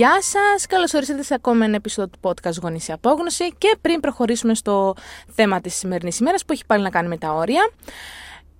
Γεια 0.00 0.22
σας, 0.22 0.66
καλώς 0.66 0.94
ορίσατε 0.94 1.22
σε 1.22 1.34
ακόμα 1.34 1.64
ένα 1.64 1.74
επεισόδιο 1.74 2.10
του 2.10 2.28
podcast 2.28 2.60
Γονείς 2.62 2.84
σε 2.84 2.92
Απόγνωση 2.92 3.54
και 3.58 3.76
πριν 3.80 4.00
προχωρήσουμε 4.00 4.54
στο 4.54 4.94
θέμα 5.34 5.60
της 5.60 5.74
σημερινής 5.74 6.18
ημέρας 6.18 6.44
που 6.44 6.52
έχει 6.52 6.66
πάλι 6.66 6.82
να 6.82 6.90
κάνει 6.90 7.08
με 7.08 7.18
τα 7.18 7.44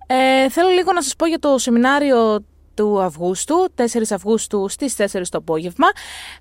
ε, 0.07 0.49
θέλω 0.49 0.69
λίγο 0.69 0.93
να 0.93 1.03
σας 1.03 1.17
πω 1.17 1.27
για 1.27 1.39
το 1.39 1.59
σεμινάριο 1.59 2.45
του 2.75 3.01
Αυγούστου, 3.01 3.69
4 3.77 3.85
Αυγούστου 4.11 4.69
στις 4.69 4.95
4 4.99 5.05
το 5.29 5.39
απόγευμα. 5.39 5.87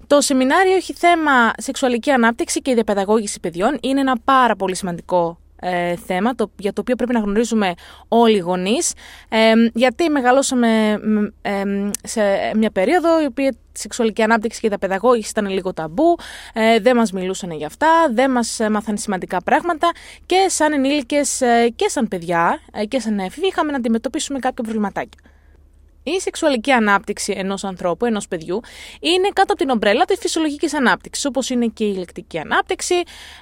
Το 0.08 0.22
σεμινάριο 0.22 0.76
έχει 0.76 0.94
θέμα 0.94 1.52
σεξουαλική 1.58 2.12
ανάπτυξη 2.12 2.62
και 2.62 2.74
διαπαιδαγώγηση 2.74 3.40
παιδιών. 3.40 3.78
Είναι 3.82 4.00
ένα 4.00 4.18
πάρα 4.24 4.56
πολύ 4.56 4.76
σημαντικό 4.76 5.38
ε, 5.60 5.96
θέμα 5.96 6.36
το, 6.36 6.52
για 6.58 6.74
το 6.74 6.82
οποίο 6.82 6.96
πρέπει 6.96 7.14
να 7.14 7.20
γνωρίζουμε 7.20 7.74
όλοι 8.08 8.36
οι 8.36 8.40
γονείς 8.40 8.94
ε, 9.30 9.54
γιατί 9.74 10.10
μεγαλώσαμε 10.10 11.00
ε, 11.42 11.64
σε 12.04 12.22
μια 12.56 12.72
περίοδο 12.72 13.22
η 13.22 13.26
οποία 13.26 13.56
σεξουαλική 13.72 14.22
ανάπτυξη 14.22 14.60
και 14.60 14.70
τα 14.70 14.80
παιδαγώγηση 14.80 15.30
ήταν 15.30 15.50
λίγο 15.50 15.74
ταμπού, 15.74 16.18
ε, 16.54 16.80
δεν 16.80 16.96
μας 16.96 17.12
μιλούσαν 17.12 17.52
για 17.52 17.68
αυτά, 17.68 17.88
δεν 18.14 18.32
μας 18.32 18.60
μάθαν 18.72 18.98
σημαντικά 18.98 19.42
πράγματα 19.44 19.92
και 20.26 20.46
σαν 20.48 20.74
ενήλικες 20.74 21.42
και 21.76 21.88
σαν 21.88 22.08
παιδιά 22.08 22.60
και 22.88 23.00
σαν 23.00 23.20
έφηβοι 23.20 23.48
είχαμε 23.48 23.72
να 23.72 23.78
αντιμετωπίσουμε 23.78 24.40
κάποια 24.40 24.64
προβληματάκια. 24.64 25.22
Η 26.04 26.20
σεξουαλική 26.20 26.72
ανάπτυξη 26.72 27.34
ενός 27.38 27.64
ανθρώπου, 27.64 28.06
ενός 28.06 28.28
παιδιού, 28.28 28.60
είναι 29.00 29.28
κάτω 29.34 29.54
από 29.54 29.56
την 29.56 29.70
ομπρέλα 29.70 30.06
της 30.06 30.20
φυσιολογικής 30.20 30.74
ανάπτυξης, 30.74 31.26
όπως 31.26 31.50
είναι 31.50 31.66
και 31.66 31.84
η 31.84 31.92
ηλεκτρική 31.96 32.40
ανάπτυξη, 32.40 32.96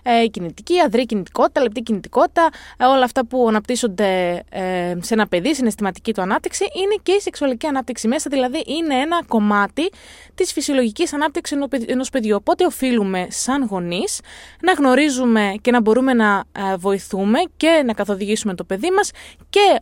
ε, 0.03 0.21
η 0.21 0.29
κινητική, 0.29 0.79
αδρή 0.79 1.05
κινητικότητα, 1.05 1.61
λεπτή 1.61 1.81
κινητικότητα, 1.81 2.49
ε, 2.77 2.85
όλα 2.85 3.03
αυτά 3.03 3.25
που 3.25 3.45
αναπτύσσονται 3.47 4.43
ε, 4.49 4.95
σε 5.01 5.13
ένα 5.13 5.27
παιδί, 5.27 5.55
συναισθηματική 5.55 6.13
του 6.13 6.21
ανάπτυξη, 6.21 6.63
είναι 6.83 6.95
και 7.03 7.11
η 7.11 7.19
σεξουαλική 7.19 7.67
ανάπτυξη 7.67 8.07
μέσα, 8.07 8.29
δηλαδή 8.29 8.63
είναι 8.67 8.95
ένα 8.95 9.23
κομμάτι 9.27 9.91
της 10.35 10.51
φυσιολογικής 10.51 11.13
ανάπτυξης 11.13 11.57
ενό 11.87 12.03
παιδιού. 12.11 12.35
Οπότε 12.35 12.65
οφείλουμε, 12.65 13.27
σαν 13.29 13.65
γονείς, 13.65 14.19
να 14.61 14.71
γνωρίζουμε 14.71 15.53
και 15.61 15.71
να 15.71 15.81
μπορούμε 15.81 16.13
να 16.13 16.43
βοηθούμε 16.77 17.39
και 17.57 17.83
να 17.85 17.93
καθοδηγήσουμε 17.93 18.55
το 18.55 18.63
παιδί 18.63 18.91
μας 18.91 19.11
και 19.49 19.79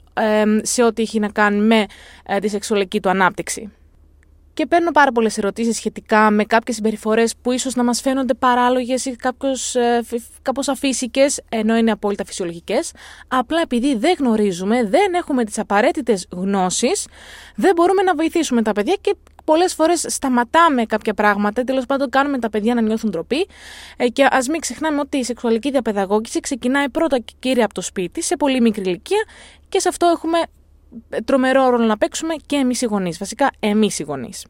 σε 0.62 0.84
ό,τι 0.84 1.02
έχει 1.02 1.20
να 1.20 1.30
κάνει 1.30 1.58
με 1.58 1.86
τη 2.40 2.48
σεξουαλική 2.48 2.65
σεξουαλική 2.66 3.00
του 3.00 3.10
ανάπτυξη. 3.10 3.72
Και 4.54 4.66
παίρνω 4.66 4.92
πάρα 4.92 5.12
πολλές 5.12 5.38
ερωτήσεις 5.38 5.76
σχετικά 5.76 6.32
με 6.32 6.44
κάποιες 6.44 6.76
συμπεριφορές 6.76 7.36
που 7.42 7.52
ίσως 7.52 7.76
να 7.76 7.84
μας 7.84 8.02
φαίνονται 8.02 8.34
παράλογες 8.34 9.06
ή 9.06 9.16
κάπως 10.42 10.68
αφύσικες, 10.68 11.42
ενώ 11.50 11.76
είναι 11.76 11.92
απόλυτα 11.92 12.26
φυσιολογικές. 12.26 12.92
Απλά 13.28 13.62
επειδή 13.62 13.96
δεν 13.96 14.16
γνωρίζουμε, 14.20 14.84
δεν 14.84 15.14
έχουμε 15.14 15.44
τις 15.44 15.60
απαραίτητες 15.60 16.28
γνώσεις, 16.32 17.08
δεν 17.56 17.72
μπορούμε 17.76 18.02
να 18.02 18.16
βοηθήσουμε 18.16 18.62
τα 18.62 18.72
παιδιά 18.72 18.98
και 19.02 19.16
πολλές 19.46 19.74
φορές 19.74 20.06
σταματάμε 20.08 20.86
κάποια 20.86 21.14
πράγματα, 21.14 21.64
τέλος 21.64 21.86
πάντων 21.86 22.10
κάνουμε 22.10 22.40
τα 22.40 22.50
παιδιά 22.50 22.74
να 22.74 22.82
νιώθουν 22.82 23.10
ντροπή. 23.10 23.48
Ε, 23.98 24.08
και 24.08 24.28
ας 24.32 24.48
μην 24.48 24.60
ξεχνάμε 24.60 25.00
ότι 25.00 25.18
η 25.18 25.24
σεξουαλική 25.24 25.72
διαπαιδαγώγηση 25.72 26.40
ξεκινάει 26.40 26.90
πρώτα 26.90 27.20
και 27.20 27.34
κύρια 27.40 27.66
από 27.66 27.74
το 27.74 27.82
σπίτι, 27.82 28.22
σε 28.22 28.36
πολύ 28.36 28.62
μικρή 28.62 28.84
ηλικία, 28.84 29.24
και 29.70 29.80
σε 29.80 29.88
αυτό 29.88 30.08
έχουμε 30.08 30.40
τρομερό 31.26 31.70
ρόλο 31.70 31.86
να 31.86 31.98
παίξουμε 31.98 32.36
και 32.46 32.56
εμείς 32.56 32.82
οι 32.82 32.86
γονείς, 32.86 33.18
βασικά 33.18 33.52
εμείς 33.60 34.00
οι 34.00 34.04
γονείς. 34.04 34.46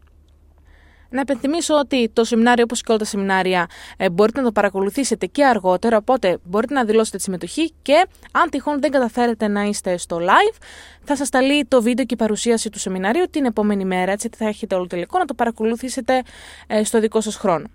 Να 1.09 1.21
επενθυμίσω 1.21 1.75
ότι 1.75 2.09
το 2.13 2.23
σεμινάριο, 2.23 2.63
όπως 2.63 2.81
και 2.81 2.85
όλα 2.89 2.99
τα 2.99 3.05
σεμινάρια, 3.05 3.67
ε, 3.97 4.09
μπορείτε 4.09 4.39
να 4.39 4.45
το 4.45 4.51
παρακολουθήσετε 4.51 5.25
και 5.25 5.45
αργότερα. 5.45 5.97
Οπότε 5.97 6.37
μπορείτε 6.43 6.73
να 6.73 6.83
δηλώσετε 6.83 7.17
τη 7.17 7.23
συμμετοχή 7.23 7.73
και 7.81 8.07
αν 8.31 8.49
τυχόν 8.49 8.81
δεν 8.81 8.91
καταφέρετε 8.91 9.47
να 9.47 9.63
είστε 9.63 9.97
στο 9.97 10.17
live, 10.17 10.57
θα 11.03 11.15
σας 11.15 11.27
σταλεί 11.27 11.65
το 11.65 11.81
βίντεο 11.81 12.05
και 12.05 12.13
η 12.13 12.17
παρουσίαση 12.17 12.69
του 12.69 12.79
σεμιναρίου 12.79 13.25
την 13.29 13.45
επόμενη 13.45 13.85
μέρα. 13.85 14.11
Έτσι 14.11 14.29
θα 14.37 14.47
έχετε 14.47 14.75
όλο 14.75 14.87
τελικό 14.87 15.17
να 15.17 15.25
το 15.25 15.33
παρακολουθήσετε 15.33 16.21
ε, 16.67 16.83
στο 16.83 16.99
δικό 16.99 17.21
σας 17.21 17.35
χρόνο. 17.35 17.65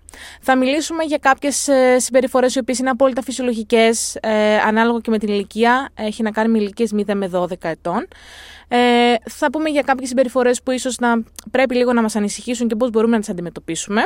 Θα 0.41 0.57
μιλήσουμε 0.57 1.03
για 1.03 1.17
κάποιες 1.17 1.69
συμπεριφορές 1.97 2.55
οι 2.55 2.59
οποίες 2.59 2.79
είναι 2.79 2.89
απόλυτα 2.89 3.21
φυσιολογικές, 3.21 4.15
ε, 4.15 4.57
ανάλογα 4.57 4.99
και 4.99 5.09
με 5.09 5.17
την 5.17 5.29
ηλικία. 5.29 5.89
Έχει 5.95 6.23
να 6.23 6.31
κάνει 6.31 6.49
με 6.49 6.57
ηλικίες 6.57 6.91
0 6.93 7.13
με 7.13 7.27
12 7.27 7.69
ετών. 7.69 8.07
Ε, 8.73 9.15
θα 9.29 9.49
πούμε 9.49 9.69
για 9.69 9.81
κάποιες 9.81 10.09
συμπεριφορές 10.09 10.63
που 10.63 10.71
ίσως 10.71 10.97
να 10.97 11.23
πρέπει 11.51 11.75
λίγο 11.75 11.93
να 11.93 12.01
μας 12.01 12.15
ανησυχήσουν 12.15 12.67
και 12.67 12.75
πώς 12.75 12.89
μπορούμε 12.89 13.13
να 13.13 13.19
τις 13.19 13.29
αντιμετωπίσουμε. 13.29 14.01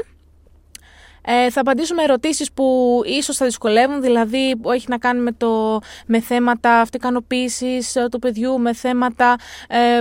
Ε, 1.22 1.50
θα 1.50 1.62
απαντήσουμε 1.62 2.04
ερωτήσεις 2.04 2.52
που 2.52 3.02
ίσως 3.06 3.38
θα 3.38 3.46
δυσκολεύουν, 3.46 4.02
δηλαδή 4.02 4.56
που 4.62 4.72
έχει 4.72 4.86
να 4.90 4.98
κάνει 4.98 5.20
με, 5.20 5.32
το, 5.32 5.80
με 6.06 6.20
θέματα 6.20 6.80
αυτικανοποίησης 6.80 7.98
του 8.12 8.20
παιδιού, 8.20 8.60
με 8.60 8.74
θέματα 8.74 9.36
ε, 9.68 10.00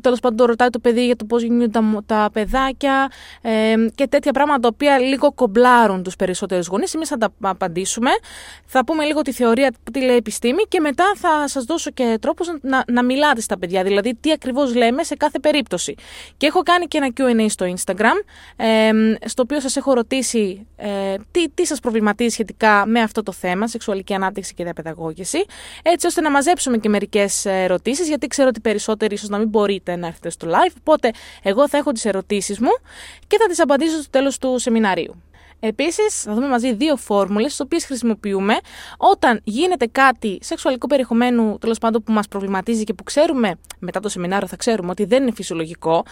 τέλος 0.00 0.20
πάντων 0.20 0.36
το 0.36 0.44
ρωτάει 0.44 0.68
το 0.68 0.78
παιδί 0.78 1.04
για 1.04 1.16
το 1.16 1.24
πώς 1.24 1.42
γίνονται 1.42 1.68
τα, 1.68 2.02
τα 2.06 2.30
παιδάκια 2.32 3.10
ε, 3.42 3.74
και 3.94 4.06
τέτοια 4.06 4.32
πράγματα 4.32 4.60
τα 4.60 4.68
οποία 4.72 4.98
λίγο 4.98 5.32
κομπλάρουν 5.32 6.02
τους 6.02 6.16
περισσότερους 6.16 6.66
γονείς. 6.66 6.94
Εμείς 6.94 7.08
θα 7.08 7.16
τα 7.16 7.28
απαντήσουμε. 7.40 8.10
Θα 8.66 8.84
πούμε 8.84 9.04
λίγο 9.04 9.20
τη 9.22 9.32
θεωρία, 9.32 9.74
τι 9.92 10.00
λέει 10.00 10.14
η 10.14 10.16
επιστήμη 10.16 10.62
και 10.68 10.80
μετά 10.80 11.12
θα 11.16 11.48
σας 11.48 11.64
δώσω 11.64 11.90
και 11.90 12.18
τρόπο 12.20 12.44
να, 12.60 12.84
να 12.86 13.04
μιλάτε 13.04 13.40
στα 13.40 13.58
παιδιά. 13.58 13.82
Δηλαδή, 13.82 14.14
τι 14.14 14.32
ακριβώς 14.32 14.74
λέμε 14.74 15.02
σε 15.02 15.14
κάθε 15.14 15.38
περίπτωση. 15.38 15.94
Και 16.36 16.46
έχω 16.46 16.62
κάνει 16.62 16.86
και 16.86 16.98
ένα 16.98 17.12
QA 17.16 17.46
στο 17.48 17.74
Instagram, 17.74 18.24
ε, 18.56 18.90
στο 19.24 19.42
οποίο 19.42 19.60
σας 19.60 19.76
έχω 19.76 19.92
ρωτήσει 19.92 20.66
ε, 20.76 21.14
τι, 21.30 21.48
τι 21.48 21.66
σας 21.66 21.80
προβληματίζει 21.80 22.30
σχετικά 22.30 22.86
με 22.86 23.00
αυτό 23.00 23.22
το 23.22 23.32
θέμα, 23.32 23.68
σεξουαλική 23.68 24.14
ανάπτυξη 24.14 24.54
και 24.54 24.64
διαπαιδαγώγηση, 24.64 25.44
έτσι 25.82 26.06
ώστε 26.06 26.20
να 26.20 26.30
μαζέψουμε 26.30 26.78
και 26.78 26.88
μερικές 26.88 27.44
ερωτήσεις, 27.44 28.08
γιατί 28.08 28.26
ξέρω 28.26 28.48
ότι 28.48 28.60
περισσότεροι 28.60 29.14
ίσως 29.14 29.28
να 29.28 29.38
μην 29.38 29.48
μπορεί 29.48 29.75
μπορείτε 29.76 29.96
να 29.96 30.06
έρθετε 30.06 30.30
στο 30.30 30.48
live. 30.50 30.74
Οπότε, 30.78 31.10
εγώ 31.42 31.68
θα 31.68 31.76
έχω 31.78 31.92
τις 31.92 32.04
ερωτήσεις 32.04 32.58
μου 32.58 32.70
και 33.26 33.36
θα 33.40 33.46
τις 33.46 33.60
απαντήσω 33.60 33.96
στο 33.96 34.10
τέλος 34.10 34.38
του 34.38 34.58
σεμιναρίου. 34.58 35.22
Επίσης, 35.60 36.22
θα 36.22 36.34
δούμε 36.34 36.48
μαζί 36.48 36.74
δύο 36.74 36.96
φόρμουλες, 36.96 37.50
τις 37.50 37.60
οποίες 37.60 37.84
χρησιμοποιούμε 37.84 38.54
όταν 38.96 39.40
γίνεται 39.44 39.86
κάτι 39.86 40.38
σεξουαλικού 40.42 40.86
περιεχομένου, 40.86 41.58
τέλος 41.58 41.78
πάντων 41.78 42.02
που 42.02 42.12
μας 42.12 42.28
προβληματίζει 42.28 42.84
και 42.84 42.94
που 42.94 43.04
ξέρουμε, 43.04 43.58
μετά 43.78 44.00
το 44.00 44.08
σεμινάριο 44.08 44.46
θα 44.46 44.56
ξέρουμε 44.56 44.90
ότι 44.90 45.04
δεν 45.04 45.22
είναι 45.22 45.32
φυσιολογικό. 45.32 46.04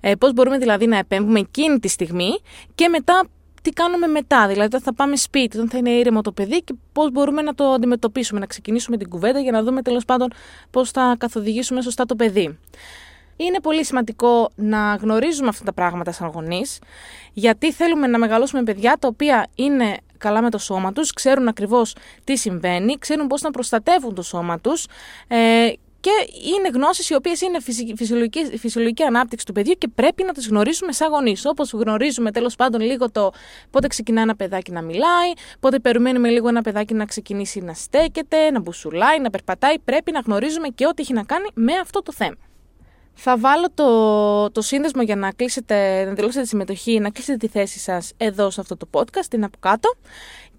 Ε, 0.00 0.14
Πώς 0.14 0.32
μπορούμε 0.32 0.58
δηλαδή 0.58 0.86
να 0.86 0.96
επέμβουμε 0.96 1.38
εκείνη 1.38 1.78
τη 1.78 1.88
στιγμή 1.88 2.30
και 2.74 2.88
μετά 2.88 3.26
τι 3.62 3.70
κάνουμε 3.70 4.06
μετά, 4.06 4.46
δηλαδή 4.46 4.66
όταν 4.66 4.80
θα 4.80 4.94
πάμε 4.94 5.16
σπίτι, 5.16 5.56
όταν 5.56 5.70
θα 5.70 5.78
είναι 5.78 5.90
ήρεμο 5.90 6.20
το 6.20 6.32
παιδί 6.32 6.62
και 6.62 6.74
πώς 6.92 7.10
μπορούμε 7.10 7.42
να 7.42 7.54
το 7.54 7.64
αντιμετωπίσουμε, 7.64 8.40
να 8.40 8.46
ξεκινήσουμε 8.46 8.96
την 8.96 9.08
κουβέντα 9.08 9.40
για 9.40 9.52
να 9.52 9.62
δούμε 9.62 9.82
τέλος 9.82 10.04
πάντων 10.04 10.32
πώς 10.70 10.90
θα 10.90 11.14
καθοδηγήσουμε 11.18 11.82
σωστά 11.82 12.04
το 12.04 12.16
παιδί. 12.16 12.58
Είναι 13.46 13.60
πολύ 13.60 13.84
σημαντικό 13.84 14.50
να 14.54 14.94
γνωρίζουμε 14.94 15.48
αυτά 15.48 15.64
τα 15.64 15.72
πράγματα 15.72 16.12
σαν 16.12 16.28
γονείς, 16.28 16.78
γιατί 17.32 17.72
θέλουμε 17.72 18.06
να 18.06 18.18
μεγαλώσουμε 18.18 18.62
παιδιά 18.62 18.96
τα 18.98 19.08
οποία 19.08 19.46
είναι 19.54 19.96
καλά 20.18 20.42
με 20.42 20.50
το 20.50 20.58
σώμα 20.58 20.92
τους, 20.92 21.12
ξέρουν 21.12 21.48
ακριβώς 21.48 21.94
τι 22.24 22.36
συμβαίνει, 22.36 22.98
ξέρουν 22.98 23.26
πώς 23.26 23.42
να 23.42 23.50
προστατεύουν 23.50 24.14
το 24.14 24.22
σώμα 24.22 24.60
τους 24.60 24.86
ε, 25.28 25.72
και 26.02 26.10
είναι 26.56 26.68
γνώσεις 26.72 27.10
οι 27.10 27.14
οποίες 27.14 27.40
είναι 27.40 27.60
φυσιολογική, 27.96 28.58
φυσιολογική 28.58 29.02
ανάπτυξη 29.02 29.46
του 29.46 29.52
παιδιού 29.52 29.74
και 29.78 29.88
πρέπει 29.88 30.22
να 30.24 30.32
τις 30.32 30.48
γνωρίζουμε 30.48 30.92
σαν 30.92 31.08
γονείς. 31.08 31.44
Όπως 31.46 31.72
γνωρίζουμε 31.72 32.30
τέλος 32.30 32.56
πάντων 32.56 32.80
λίγο 32.80 33.10
το 33.10 33.32
πότε 33.70 33.86
ξεκινά 33.86 34.20
ένα 34.20 34.36
παιδάκι 34.36 34.72
να 34.72 34.82
μιλάει, 34.82 35.32
πότε 35.60 35.78
περιμένουμε 35.78 36.28
λίγο 36.28 36.48
ένα 36.48 36.62
παιδάκι 36.62 36.94
να 36.94 37.04
ξεκινήσει 37.04 37.60
να 37.60 37.74
στέκεται, 37.74 38.50
να 38.50 38.60
μπουσουλάει, 38.60 39.20
να 39.20 39.30
περπατάει. 39.30 39.78
Πρέπει 39.78 40.12
να 40.12 40.20
γνωρίζουμε 40.20 40.68
και 40.68 40.86
ό,τι 40.86 41.02
έχει 41.02 41.12
να 41.12 41.22
κάνει 41.22 41.46
με 41.54 41.72
αυτό 41.72 42.02
το 42.02 42.12
θέμα. 42.12 42.36
Θα 43.14 43.38
βάλω 43.38 43.68
το, 43.74 44.50
το 44.50 44.60
σύνδεσμο 44.60 45.02
για 45.02 45.16
να 45.16 45.30
κλείσετε, 45.30 46.04
να 46.04 46.12
δηλώσετε 46.12 46.42
τη 46.42 46.48
συμμετοχή, 46.48 46.98
να 46.98 47.10
κλείσετε 47.10 47.46
τη 47.46 47.52
θέση 47.52 47.78
σας 47.78 48.12
εδώ 48.16 48.50
σε 48.50 48.60
αυτό 48.60 48.76
το 48.76 48.88
podcast, 48.90 49.34
είναι 49.34 49.44
από 49.44 49.56
κάτω. 49.60 49.94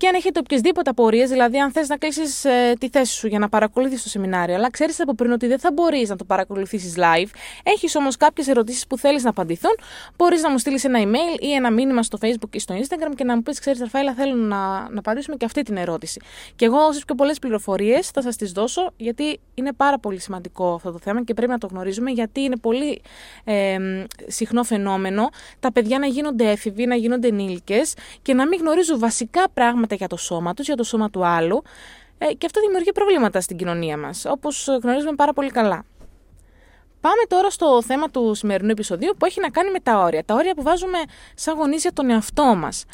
Και 0.03 0.09
αν 0.09 0.16
έχετε 0.16 0.40
οποιασδήποτε 0.40 0.90
απορίες, 0.90 1.30
δηλαδή 1.30 1.59
αν 1.59 1.72
θες 1.72 1.88
να 1.88 1.97
κλείσεις 1.97 2.46
ε, 2.46 2.74
τη 2.80 2.90
θέση 2.90 3.14
σου 3.14 3.28
για 3.28 3.40
να 3.40 3.50
παρακολουθήσει 3.50 4.03
το 4.03 4.09
σεμινάριο, 4.09 4.56
αλλά 4.56 4.72
ξέρεις 4.72 5.02
από 5.02 5.16
πριν 5.16 5.31
ότι 5.31 5.47
δεν 5.47 5.59
θα 5.59 5.72
μπορείς 5.72 6.09
να 6.09 6.16
το 6.16 6.24
παρακολουθήσεις 6.24 6.94
live, 6.97 7.28
έχεις 7.64 7.96
όμως 7.96 8.18
κάποιες 8.18 8.47
ερωτήσεις 8.47 8.88
που 8.88 8.97
θέλεις 8.97 9.23
να 9.23 9.29
απαντηθούν, 9.29 9.72
μπορείς 10.16 10.41
να 10.41 10.52
μου 10.52 10.58
στείλεις 10.58 10.84
ένα 10.84 11.00
email 11.03 11.40
ή 11.41 11.53
ένα 11.53 11.72
μήνυμα 11.72 12.03
στο 12.03 12.17
Facebook 12.22 12.55
ή 12.55 12.59
στο 12.59 12.76
Instagram 12.76 13.11
και 13.16 13.23
να 13.23 13.35
μου 13.35 13.41
πεις: 13.41 13.59
Ξέρεις, 13.59 13.79
Ραφαέλα, 13.79 14.14
θέλω 14.14 14.35
να, 14.35 14.90
να 14.90 15.00
απαντήσουμε 15.00 15.35
και 15.35 15.46
αυτή 15.46 15.64
την 15.64 15.78
ερώτηση. 15.78 16.22
Και 16.56 16.66
εγώ 16.66 16.78
όσες 16.78 17.03
πιο 17.03 17.16
πολλές 17.16 17.40
πληροφορίες 17.40 18.09
θα 18.09 18.22
σας 18.22 18.35
τις 18.35 18.52
δώσω, 18.52 18.91
γιατί 18.97 19.40
είναι 19.53 19.73
πάρα 19.73 19.99
πολύ 19.99 20.20
σημαντικό 20.20 20.73
αυτό 20.73 20.91
το 20.91 20.99
θέμα 21.03 21.23
και 21.23 21.34
πρέπει 21.34 21.52
να 21.52 21.58
το 21.58 21.67
γνωρίζουμε, 21.72 22.11
γιατί 22.11 22.41
είναι 22.41 22.58
πολύ 22.58 23.02
ε, 23.44 23.78
συχνό 24.28 24.64
φαινόμενο 24.64 25.29
τα 25.59 25.72
παιδιά 25.72 25.99
να 25.99 26.06
γίνονται 26.06 26.52
έφηβοι, 26.52 26.85
να 26.85 26.96
γίνονται 26.96 27.28
ενήλικες 27.28 27.94
και 28.22 28.34
να 28.34 28.47
μην 28.47 28.59
γνωρίζουν 28.59 28.99
βασικά 28.99 29.49
πράγματα 29.53 29.91
για 29.95 30.07
το 30.07 30.17
σώμα 30.17 30.53
τους, 30.53 30.66
για 30.66 30.75
το 30.75 30.84
σώμα 30.84 31.09
του 31.09 31.25
άλλου 31.25 31.63
ε, 32.17 32.34
και 32.34 32.45
αυτό 32.45 32.59
δημιουργεί 32.61 32.91
προβλήματα 32.91 33.41
στην 33.41 33.57
κοινωνία 33.57 33.97
μας, 33.97 34.25
όπως 34.25 34.67
γνωρίζουμε 34.81 35.16
πάρα 35.16 35.34
πολύ 35.34 35.49
καλά. 35.49 35.85
Πάμε 37.08 37.23
τώρα 37.28 37.50
στο 37.50 37.82
θέμα 37.82 38.09
του 38.09 38.34
σημερινού 38.34 38.70
επεισοδίου 38.70 39.16
που 39.17 39.26
έχει 39.26 39.40
να 39.40 39.50
κάνει 39.50 39.72
με 39.72 39.79
τα 39.79 39.97
όρια. 40.00 40.23
Τα 40.26 40.34
όρια 40.34 40.53
που 40.53 40.61
βάζουμε 40.64 40.97
σαν 41.35 41.55
γονείς 41.55 41.82
για 41.82 41.94
τον 41.94 42.09
εαυτό 42.09 42.55
μας. 42.55 42.85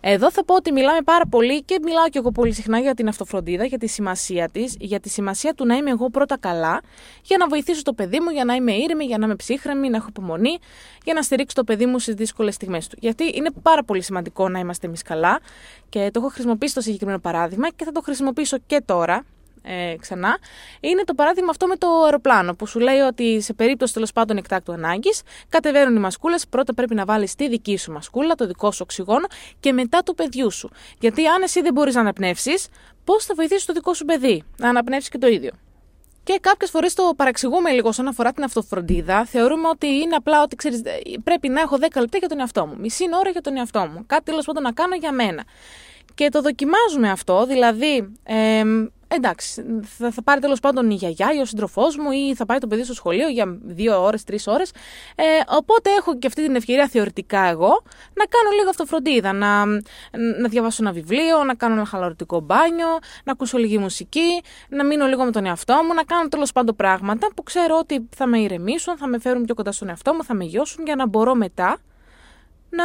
Εδώ 0.00 0.30
θα 0.30 0.44
πω 0.44 0.54
ότι 0.54 0.72
μιλάμε 0.72 1.00
πάρα 1.02 1.26
πολύ 1.26 1.62
και 1.62 1.78
μιλάω 1.82 2.08
και 2.08 2.18
εγώ 2.18 2.30
πολύ 2.30 2.52
συχνά 2.52 2.78
για 2.78 2.94
την 2.94 3.08
αυτοφροντίδα, 3.08 3.64
για 3.64 3.78
τη 3.78 3.86
σημασία 3.86 4.48
της, 4.52 4.76
για 4.78 5.00
τη 5.00 5.08
σημασία 5.08 5.54
του 5.54 5.66
να 5.66 5.74
είμαι 5.76 5.90
εγώ 5.90 6.10
πρώτα 6.10 6.38
καλά, 6.38 6.80
για 7.22 7.36
να 7.36 7.46
βοηθήσω 7.46 7.82
το 7.82 7.92
παιδί 7.92 8.20
μου, 8.20 8.30
για 8.30 8.44
να 8.44 8.54
είμαι 8.54 8.72
ήρεμη, 8.72 9.04
για 9.04 9.18
να 9.18 9.24
είμαι 9.26 9.36
ψύχρεμη, 9.36 9.88
να 9.88 9.96
έχω 9.96 10.06
υπομονή, 10.08 10.58
για 11.04 11.14
να 11.14 11.22
στηρίξω 11.22 11.56
το 11.56 11.64
παιδί 11.64 11.86
μου 11.86 11.98
στις 11.98 12.14
δύσκολες 12.14 12.54
στιγμές 12.54 12.86
του. 12.86 12.96
Γιατί 13.00 13.32
είναι 13.34 13.50
πάρα 13.62 13.84
πολύ 13.84 14.02
σημαντικό 14.02 14.48
να 14.48 14.58
είμαστε 14.58 14.86
εμείς 14.86 15.02
καλά 15.02 15.40
και 15.88 16.10
το 16.12 16.20
έχω 16.20 16.28
χρησιμοποιήσει 16.28 16.74
το 16.74 16.80
συγκεκριμένο 16.80 17.18
παράδειγμα 17.18 17.68
και 17.70 17.84
θα 17.84 17.92
το 17.92 18.00
χρησιμοποιήσω 18.00 18.56
και 18.66 18.82
τώρα 18.84 19.24
ε, 19.62 19.94
ξανά, 20.00 20.38
είναι 20.80 21.04
το 21.04 21.14
παράδειγμα 21.14 21.50
αυτό 21.50 21.66
με 21.66 21.76
το 21.76 21.88
αεροπλάνο, 22.04 22.54
που 22.54 22.66
σου 22.66 22.78
λέει 22.78 22.98
ότι 22.98 23.40
σε 23.40 23.52
περίπτωση 23.52 23.92
τέλος 23.92 24.12
πάντων 24.12 24.36
εκτάκτου 24.36 24.72
ανάγκης, 24.72 25.22
κατεβαίνουν 25.48 25.96
οι 25.96 26.00
μασκούλες. 26.00 26.46
Πρώτα 26.48 26.74
πρέπει 26.74 26.94
να 26.94 27.04
βάλεις 27.04 27.34
τη 27.34 27.48
δική 27.48 27.76
σου 27.76 27.92
μασκούλα, 27.92 28.34
το 28.34 28.46
δικό 28.46 28.70
σου 28.70 28.80
οξυγόνο 28.82 29.26
και 29.60 29.72
μετά 29.72 30.02
του 30.02 30.14
παιδιού 30.14 30.50
σου. 30.50 30.70
Γιατί 31.00 31.26
αν 31.26 31.42
εσύ 31.42 31.60
δεν 31.60 31.72
μπορείς 31.72 31.94
να 31.94 32.00
αναπνεύσεις, 32.00 32.68
πώς 33.04 33.24
θα 33.24 33.34
βοηθήσεις 33.34 33.64
το 33.64 33.72
δικό 33.72 33.94
σου 33.94 34.04
παιδί 34.04 34.42
να 34.56 34.68
αναπνεύσει 34.68 35.10
και 35.10 35.18
το 35.18 35.26
ίδιο. 35.26 35.50
Και 36.28 36.38
κάποιες 36.40 36.70
φορές 36.70 36.94
το 36.94 37.12
παραξηγούμε 37.16 37.70
λίγο 37.70 37.88
όσον 37.88 38.08
αφορά 38.08 38.32
την 38.32 38.44
αυτοφροντίδα. 38.44 39.24
Θεωρούμε 39.24 39.68
ότι 39.68 39.86
είναι 39.86 40.14
απλά 40.14 40.42
ότι 40.42 40.56
ξέρεις, 40.56 40.82
πρέπει 41.24 41.48
να 41.48 41.60
έχω 41.60 41.76
10 41.76 42.00
λεπτά 42.00 42.18
για 42.18 42.28
τον 42.28 42.40
εαυτό 42.40 42.66
μου, 42.66 42.76
μισή 42.78 43.04
ώρα 43.18 43.30
για 43.30 43.40
τον 43.40 43.56
εαυτό 43.56 43.80
μου. 43.92 44.04
Κάτι 44.06 44.24
τέλος 44.24 44.44
πάντων 44.44 44.62
να 44.62 44.72
κάνω 44.72 44.94
για 44.94 45.12
μένα. 45.12 45.44
Και 46.14 46.28
το 46.28 46.40
δοκιμάζουμε 46.40 47.10
αυτό, 47.10 47.46
δηλαδή 47.46 48.12
ε, 48.22 48.62
εντάξει, 49.08 49.64
θα, 49.98 50.10
θα 50.10 50.22
πάρει 50.22 50.40
τέλος 50.40 50.60
πάντων 50.60 50.90
η 50.90 50.94
γιαγιά 50.94 51.32
ή 51.34 51.38
ο 51.38 51.44
σύντροφός 51.44 51.96
μου 51.96 52.10
ή 52.10 52.34
θα 52.34 52.46
πάει 52.46 52.58
το 52.58 52.66
παιδί 52.66 52.84
στο 52.84 52.94
σχολείο 52.94 53.28
για 53.28 53.58
δύο 53.62 54.02
ώρες, 54.02 54.24
τρεις 54.24 54.46
ώρες. 54.46 54.70
Ε, 55.14 55.22
οπότε 55.48 55.90
έχω 55.98 56.18
και 56.18 56.26
αυτή 56.26 56.44
την 56.44 56.54
ευκαιρία 56.54 56.88
θεωρητικά 56.88 57.40
εγώ 57.40 57.82
να 58.14 58.24
κάνω 58.24 58.50
λίγο 58.58 58.68
αυτοφροντίδα. 58.68 59.32
Να, 59.32 59.64
να 60.40 60.48
διαβάσω 60.48 60.82
ένα 60.82 60.92
βιβλίο, 60.92 61.44
να 61.44 61.54
κάνω 61.54 61.74
ένα 61.74 61.84
χαλαρωτικό 61.84 62.40
μπάνιο, 62.40 62.98
να 63.24 63.32
ακούσω 63.32 63.58
λίγη 63.58 63.78
μουσική, 63.78 64.42
να 64.68 64.84
μείνω 64.84 65.06
λίγο 65.06 65.24
με 65.24 65.30
τον 65.30 65.46
εαυτό 65.46 65.74
μου, 65.74 65.94
να 65.94 66.04
κάνω 66.04 66.28
τέλος 66.28 66.52
πάντων 66.52 66.76
πράγματα 66.76 67.28
που 67.34 67.42
ξέρω 67.42 67.78
ότι 67.78 68.08
θα 68.16 68.26
με 68.26 68.38
ηρεμήσουν, 68.38 68.96
θα 68.96 69.06
με 69.06 69.18
φέρουν 69.18 69.44
πιο 69.44 69.54
κοντά 69.54 69.72
στον 69.72 69.88
εαυτό 69.88 70.14
μου, 70.14 70.24
θα 70.24 70.34
με 70.34 70.44
γιώσουν 70.44 70.84
για 70.84 70.96
να 70.96 71.06
μπορώ 71.06 71.34
μετά 71.34 71.78
να 72.70 72.84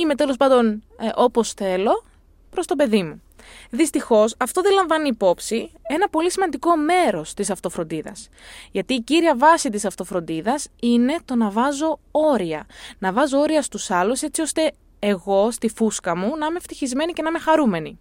είμαι 0.00 0.14
τέλος 0.14 0.36
πάντων 0.36 0.82
ε, 0.98 1.08
όπως 1.14 1.52
θέλω 1.52 2.04
προς 2.50 2.66
το 2.66 2.76
παιδί 2.76 3.02
μου. 3.02 3.22
Δυστυχώς, 3.70 4.34
αυτό 4.38 4.60
δεν 4.60 4.72
λαμβάνει 4.72 5.08
υπόψη 5.08 5.72
ένα 5.82 6.08
πολύ 6.08 6.30
σημαντικό 6.30 6.76
μέρος 6.76 7.34
της 7.34 7.50
αυτοφροντίδας. 7.50 8.28
Γιατί 8.70 8.94
η 8.94 9.00
κύρια 9.00 9.36
βάση 9.36 9.70
της 9.70 9.84
αυτοφροντίδας 9.84 10.68
είναι 10.80 11.16
το 11.24 11.34
να 11.34 11.50
βάζω 11.50 11.98
όρια. 12.10 12.66
Να 12.98 13.12
βάζω 13.12 13.38
όρια 13.38 13.62
στους 13.62 13.90
άλλους 13.90 14.22
έτσι 14.22 14.40
ώστε 14.40 14.72
εγώ 14.98 15.50
στη 15.50 15.68
φούσκα 15.68 16.16
μου 16.16 16.36
να 16.36 16.46
είμαι 16.46 16.56
ευτυχισμένη 16.56 17.12
και 17.12 17.22
να 17.22 17.28
είμαι 17.28 17.38
χαρούμενη. 17.38 17.98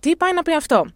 Τι 0.00 0.16
πάει 0.16 0.32
να 0.32 0.42
πει 0.42 0.54
αυτό; 0.54 0.86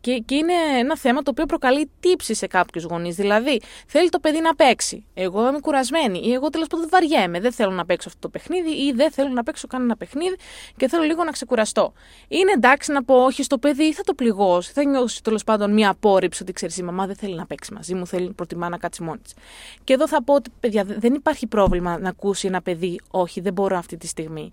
Και, 0.00 0.22
και 0.24 0.34
είναι 0.34 0.52
ένα 0.78 0.96
θέμα 0.96 1.22
το 1.22 1.30
οποίο 1.30 1.46
προκαλεί 1.46 1.90
τύψη 2.00 2.34
σε 2.34 2.46
κάποιους 2.46 2.84
γονείς. 2.84 3.16
Δηλαδή, 3.16 3.60
θέλει 3.86 4.08
το 4.08 4.18
παιδί 4.18 4.40
να 4.40 4.54
παίξει. 4.54 5.04
Εγώ 5.14 5.48
είμαι 5.48 5.60
κουρασμένη 5.60 6.20
ή 6.24 6.32
εγώ 6.32 6.48
τέλος 6.48 6.66
πάντων 6.66 6.88
βαριέμαι. 6.90 7.40
Δεν 7.40 7.52
θέλω 7.52 7.70
να 7.70 7.84
παίξω 7.84 8.08
αυτό 8.08 8.20
το 8.20 8.28
παιχνίδι 8.28 8.70
ή 8.70 8.92
δεν 8.92 9.10
θέλω 9.10 9.28
να 9.28 9.42
παίξω 9.42 9.66
κανένα 9.66 9.96
παιχνίδι 9.96 10.36
και 10.76 10.88
θέλω 10.88 11.02
λίγο 11.02 11.24
να 11.24 11.30
ξεκουραστώ. 11.30 11.92
Είναι 12.28 12.52
εντάξει 12.54 12.92
να 12.92 13.04
πω 13.04 13.14
όχι 13.14 13.42
στο 13.42 13.58
παιδί 13.58 13.84
ή 13.84 13.92
θα 13.92 14.02
το 14.02 14.14
πληγώσει. 14.14 14.72
Θα 14.72 14.84
νιώσει 14.84 15.22
τέλος 15.22 15.44
πάντων 15.44 15.72
μία 15.72 15.90
απόρριψη 15.90 16.42
ότι 16.42 16.52
ξέρεις 16.52 16.76
η 16.76 16.82
μαμά 16.82 17.06
δεν 17.06 17.16
θέλει 17.16 17.34
να 17.34 17.46
παίξει 17.46 17.74
μαζί 17.74 17.94
μου, 17.94 18.06
θέλει 18.06 18.32
προτιμά 18.32 18.68
να 18.68 18.76
κάτσει 18.78 19.02
μόνη 19.02 19.18
της. 19.18 19.34
Και 19.84 19.92
εδώ 19.92 20.08
θα 20.08 20.22
πω 20.22 20.34
ότι 20.34 20.50
παιδιά 20.60 20.84
δεν 20.84 21.14
υπάρχει 21.14 21.46
πρόβλημα 21.46 21.98
να 21.98 22.08
ακούσει 22.08 22.46
ένα 22.46 22.62
παιδί 22.62 23.00
όχι, 23.10 23.40
δεν 23.40 23.52
μπορώ 23.52 23.76
αυτή 23.76 23.96
τη 23.96 24.06
στιγμή. 24.06 24.50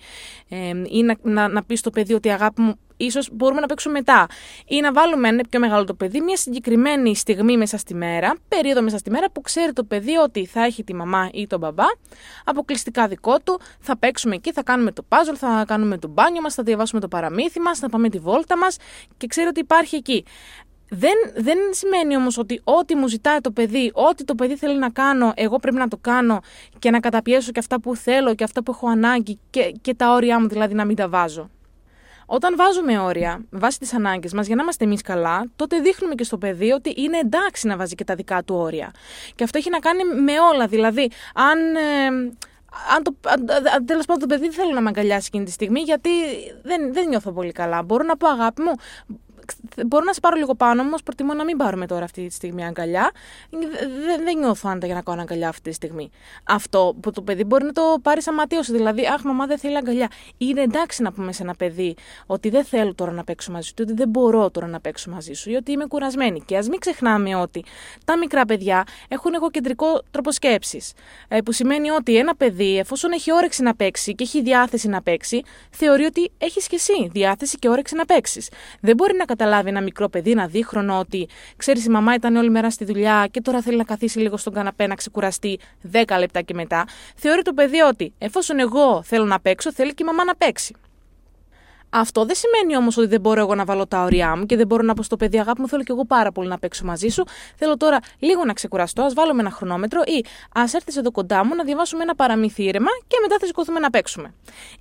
Ε, 0.50 0.72
ή 0.86 1.04
να, 1.04 1.16
να, 1.22 1.48
να 1.48 1.63
πεις 1.63 1.80
στο 1.80 1.90
παιδί 1.90 2.13
ότι 2.13 2.30
αγάπη 2.30 2.62
μου 2.62 2.75
ίσως 2.97 3.30
μπορούμε 3.31 3.62
να 3.62 3.68
παίξουμε 3.68 3.94
μετά. 3.94 4.27
Ή 4.68 4.80
να 4.80 4.92
βάλουμε 4.94 5.27
ένα 5.27 5.44
πιο 5.50 5.59
μεγάλο 5.59 5.83
το 5.83 5.94
παιδί 5.94 6.21
μια 6.21 6.38
συγκεκριμένη 6.38 7.15
στιγμή 7.15 7.57
μέσα 7.57 7.77
στη 7.77 7.94
μέρα, 7.94 8.36
περίοδο 8.47 8.81
μέσα 8.81 8.97
στη 8.97 9.09
μέρα 9.09 9.31
που 9.31 9.42
ξέρει 9.42 9.74
το 9.74 9.83
παιδί 9.83 10.15
ότι 10.15 10.45
θα 10.45 10.63
έχει 10.63 10.83
τη 10.83 10.94
μαμά 10.94 11.30
ή 11.33 11.47
τον 11.47 11.59
μπαμπά, 11.59 11.86
αποκλειστικά 12.45 13.07
δικό 13.07 13.39
του, 13.39 13.59
θα 13.80 13.97
παίξουμε 13.97 14.36
εκεί, 14.36 14.51
θα 14.51 14.63
κάνουμε 14.63 14.92
το 14.92 15.06
puzzle, 15.09 15.36
θα 15.36 15.63
κάνουμε 15.68 15.97
το 15.97 16.07
μπάνιο 16.07 16.42
μας, 16.42 16.53
θα 16.53 16.63
διαβάσουμε 16.63 17.01
το 17.01 17.07
παραμύθι 17.07 17.59
μας, 17.59 17.80
θα 17.80 17.89
πάμε 17.89 18.09
τη 18.09 18.19
βόλτα 18.19 18.57
μας 18.57 18.77
και 19.18 19.27
ξέρει 19.27 19.48
ότι 19.48 19.59
υπάρχει 19.59 19.95
εκεί. 19.95 20.25
Δεν, 20.89 21.13
δεν 21.36 21.57
σημαίνει 21.71 22.15
όμως 22.15 22.38
ότι 22.38 22.62
ό,τι 22.63 22.95
μου 22.95 23.07
ζητάει 23.07 23.39
το 23.39 23.51
παιδί, 23.51 23.91
ό,τι 23.94 24.24
το 24.24 24.36
παιδί 24.36 24.56
θέλει 24.56 24.80
να 24.80 24.89
κάνω, 24.89 25.33
εγώ 25.36 25.59
πρέπει 25.59 25.77
να 25.77 25.88
το 25.88 25.98
κάνω 25.98 26.39
και 26.80 26.89
να 26.89 27.00
καταπιέσω 27.00 27.51
και 27.51 27.59
αυτά 27.59 27.80
που 27.80 27.95
θέλω 27.95 28.36
και 28.36 28.44
αυτά 28.44 28.63
που 28.63 28.71
έχω 28.71 28.88
ανάγκη 28.88 29.39
και, 29.50 29.71
και 29.81 29.94
τα 29.94 30.13
όρια 30.13 30.39
μου 30.39 30.48
δηλαδή 30.48 30.74
να 30.74 30.86
μην 30.86 30.95
τα 30.95 31.09
βάζω. 31.09 31.50
Όταν 32.25 32.56
βάζουμε 32.56 33.00
όρια 33.00 33.45
βάσει 33.50 33.80
τις 33.80 33.94
ανάγκες 33.94 34.33
μας 34.33 34.48
για 34.48 34.56
να 34.56 34.62
είμαστε 34.62 34.83
εμείς 34.83 35.01
καλά, 35.01 35.45
τότε 35.56 35.80
δείχνουμε 35.80 36.16
και 36.16 36.24
στο 36.24 36.38
παιδί 36.38 36.72
ότι 36.72 36.94
είναι 36.98 37.18
εντάξει 37.18 37.68
να 37.68 37.77
βάζει 37.77 37.95
και 37.95 38.04
τα 38.04 38.16
δικά 38.16 38.44
του 38.44 38.56
όρια. 38.56 38.92
Και 39.36 39.44
αυτό 39.44 39.57
έχει 39.57 39.69
να 39.69 39.80
κάνει 39.80 40.04
με 40.04 40.33
όλα. 40.54 40.68
Δηλαδή, 40.68 41.12
αν. 41.33 41.75
Ε, 41.75 42.33
αν 42.95 43.04
το, 43.04 43.16
τέλος 43.86 44.06
πάντων 44.06 44.22
το 44.22 44.36
παιδί 44.36 44.42
δεν 44.42 44.51
θέλει 44.51 44.74
να 44.74 44.81
με 44.81 44.88
αγκαλιάσει 44.89 45.25
εκείνη 45.27 45.45
τη 45.45 45.51
στιγμή, 45.51 45.80
γιατί 45.80 46.10
δεν, 46.63 46.94
δεν 46.94 47.07
νιώθω 47.07 47.31
πολύ 47.31 47.51
καλά. 47.51 47.83
Μπορώ 47.83 48.04
να 48.04 48.18
πω 48.18 48.27
αγάπη 48.30 48.62
μου, 48.62 48.72
μπορώ 49.86 50.03
να 50.03 50.13
σε 50.13 50.19
πάρω 50.19 50.36
λίγο 50.36 50.56
πάνω, 50.56 50.81
όμως 50.81 51.03
προτιμώ 51.03 51.33
να 51.33 51.44
μην 51.44 51.57
πάρουμε 51.57 51.88
τώρα 51.88 52.03
αυτή 52.03 52.27
τη 52.27 52.33
στιγμή 52.33 52.65
αγκαλιά. 52.65 53.12
Δεν, 53.50 54.24
δεν 54.24 54.38
νιώθω 54.38 54.69
άντα 54.71 54.86
για 54.86 54.95
να 54.95 55.01
κάνω 55.01 55.21
αγκαλιά 55.21 55.50
αυτή 55.50 55.69
τη 55.69 55.75
στιγμή. 55.75 56.09
Αυτό 56.44 56.95
που 57.00 57.12
το 57.12 57.21
παιδί 57.21 57.44
μπορεί 57.44 57.65
να 57.65 57.71
το 57.71 57.81
πάρει 58.01 58.21
σαν 58.21 58.33
ματίωση. 58.33 58.71
Δηλαδή, 58.71 59.06
Αχ, 59.06 59.24
μαμά 59.24 59.45
δεν 59.45 59.57
θέλει 59.57 59.77
αγκαλιά. 59.77 60.09
Είναι 60.38 60.62
εντάξει 60.62 61.01
να 61.01 61.12
πούμε 61.12 61.33
σε 61.33 61.44
ένα 61.44 61.53
παιδί 61.56 61.95
ότι 62.25 62.50
δεν 62.50 62.63
θέλω 62.63 62.94
τώρα 62.94 63.12
να 63.12 63.24
παίξω 63.24 63.51
μαζί 63.51 63.68
σου, 63.68 63.74
ότι 63.80 63.94
δεν 63.94 64.09
μπορώ 64.09 64.51
τώρα 64.51 64.68
να 64.68 64.80
παίξω 64.80 65.12
μαζί 65.12 65.33
σου 65.33 65.50
ή 65.50 65.56
ότι 65.56 65.71
είμαι 65.71 65.86
κουρασμένη. 65.86 66.41
Και 66.45 66.57
ας 66.57 66.68
μην 66.68 66.80
ξεχνάμε 66.80 67.36
ότι 67.36 67.63
τα 68.06 68.18
μικρά 68.18 68.45
παιδιά 68.45 68.83
έχουν 69.07 69.33
εγωκεντρικό 69.33 70.01
τρόπο 70.12 70.31
σκέψης. 70.31 70.94
Ε, 71.27 71.41
που 71.41 71.51
σημαίνει 71.51 71.89
ότι 71.89 72.18
ένα 72.18 72.36
παιδί, 72.36 72.77
εφόσον 72.77 73.12
έχει 73.12 73.33
όρεξη 73.33 73.63
να 73.63 73.75
παίξει 73.75 74.15
και 74.15 74.24
έχει 74.24 74.41
διάθεση 74.41 74.88
να 74.88 75.01
παίξει, 75.01 75.41
θεωρεί 75.69 76.06
ότι 76.06 76.31
έχεις 76.38 76.68
και 76.68 76.75
εσύ 76.75 77.09
διάθεση 77.12 77.57
και 77.57 77.69
όρεξη 77.69 77.95
να 77.95 78.06
παίξεις. 78.06 78.50
Δεν 78.81 78.95
μπορεί 78.95 79.18
να 79.18 79.25
καταλάβει 79.36 79.70
ένα 79.70 79.82
μικρό 79.82 80.10
παιδί, 80.10 80.32
ένα 80.32 80.48
δίχρονο, 80.48 81.00
ότι 81.00 81.28
ξέρεις, 81.58 81.86
η 81.86 81.90
μαμά 81.90 82.14
ήταν 82.14 82.36
όλη 82.36 82.50
μέρα 82.50 82.70
στη 82.70 82.86
δουλειά 82.86 83.28
και 83.32 83.42
τώρα 83.42 83.62
θέλει 83.62 83.78
να 83.78 83.84
καθίσει 83.84 84.20
λίγο 84.20 84.38
στον 84.38 84.54
καναπέ 84.54 84.88
να 84.88 84.96
ξεκουραστεί 84.96 85.60
10 85.92 86.04
λεπτά 86.20 86.42
και 86.42 86.54
μετά. 86.54 86.88
Θεωρεί 87.16 87.42
το 87.42 87.54
παιδί 87.54 87.80
ότι 87.80 88.14
εφόσον 88.18 88.60
εγώ 88.60 89.04
θέλω 89.04 89.26
να 89.26 89.40
παίξω, 89.40 89.74
θέλει 89.74 89.94
και 89.94 90.04
η 90.04 90.06
μαμά 90.06 90.24
να 90.24 90.36
παίξει. 90.36 90.76
Αυτό 91.97 92.25
δεν 92.25 92.36
σημαίνει 92.36 92.77
όμως 92.77 92.97
ότι 92.97 93.07
δεν 93.07 93.21
μπορώ 93.21 93.39
εγώ 93.39 93.56
να 93.56 93.65
βάλω 93.65 93.88
τα 93.88 94.03
όρια 94.03 94.38
μου 94.38 94.45
και 94.45 94.56
δεν 94.56 94.68
μπορώ 94.68 94.83
να 94.83 94.94
πω 94.94 95.03
στο 95.03 95.18
παιδί 95.18 95.39
αγάπη 95.39 95.62
μου, 95.62 95.68
θέλω 95.68 95.83
και 95.83 95.92
εγώ 95.92 96.06
πάρα 96.06 96.31
πολύ 96.31 96.47
να 96.47 96.59
παίξω 96.59 96.86
μαζί 96.86 97.07
σου. 97.07 97.24
Θέλω 97.56 97.77
τώρα 97.77 98.00
λίγο 98.19 98.45
να 98.45 98.53
ξεκουραστώ, 98.53 99.03
ας 99.03 99.13
βάλουμε 99.13 99.42
ένα 99.42 99.51
χρονόμετρο 99.51 100.01
ή 100.06 100.25
ας 100.53 100.74
έρθεις 100.74 100.97
εδώ 100.97 101.12
κοντά 101.12 101.45
μου 101.45 101.56
να 101.56 101.63
διαβάσουμε 101.63 102.03
ένα 102.03 102.15
παραμύθι 102.15 102.63
ήρεμα 102.63 102.89
και 103.08 103.17
μετά 103.22 103.36
θα 103.39 103.46
σηκωθούμε 103.46 103.79
να 103.79 103.89
παίξουμε. 103.89 104.34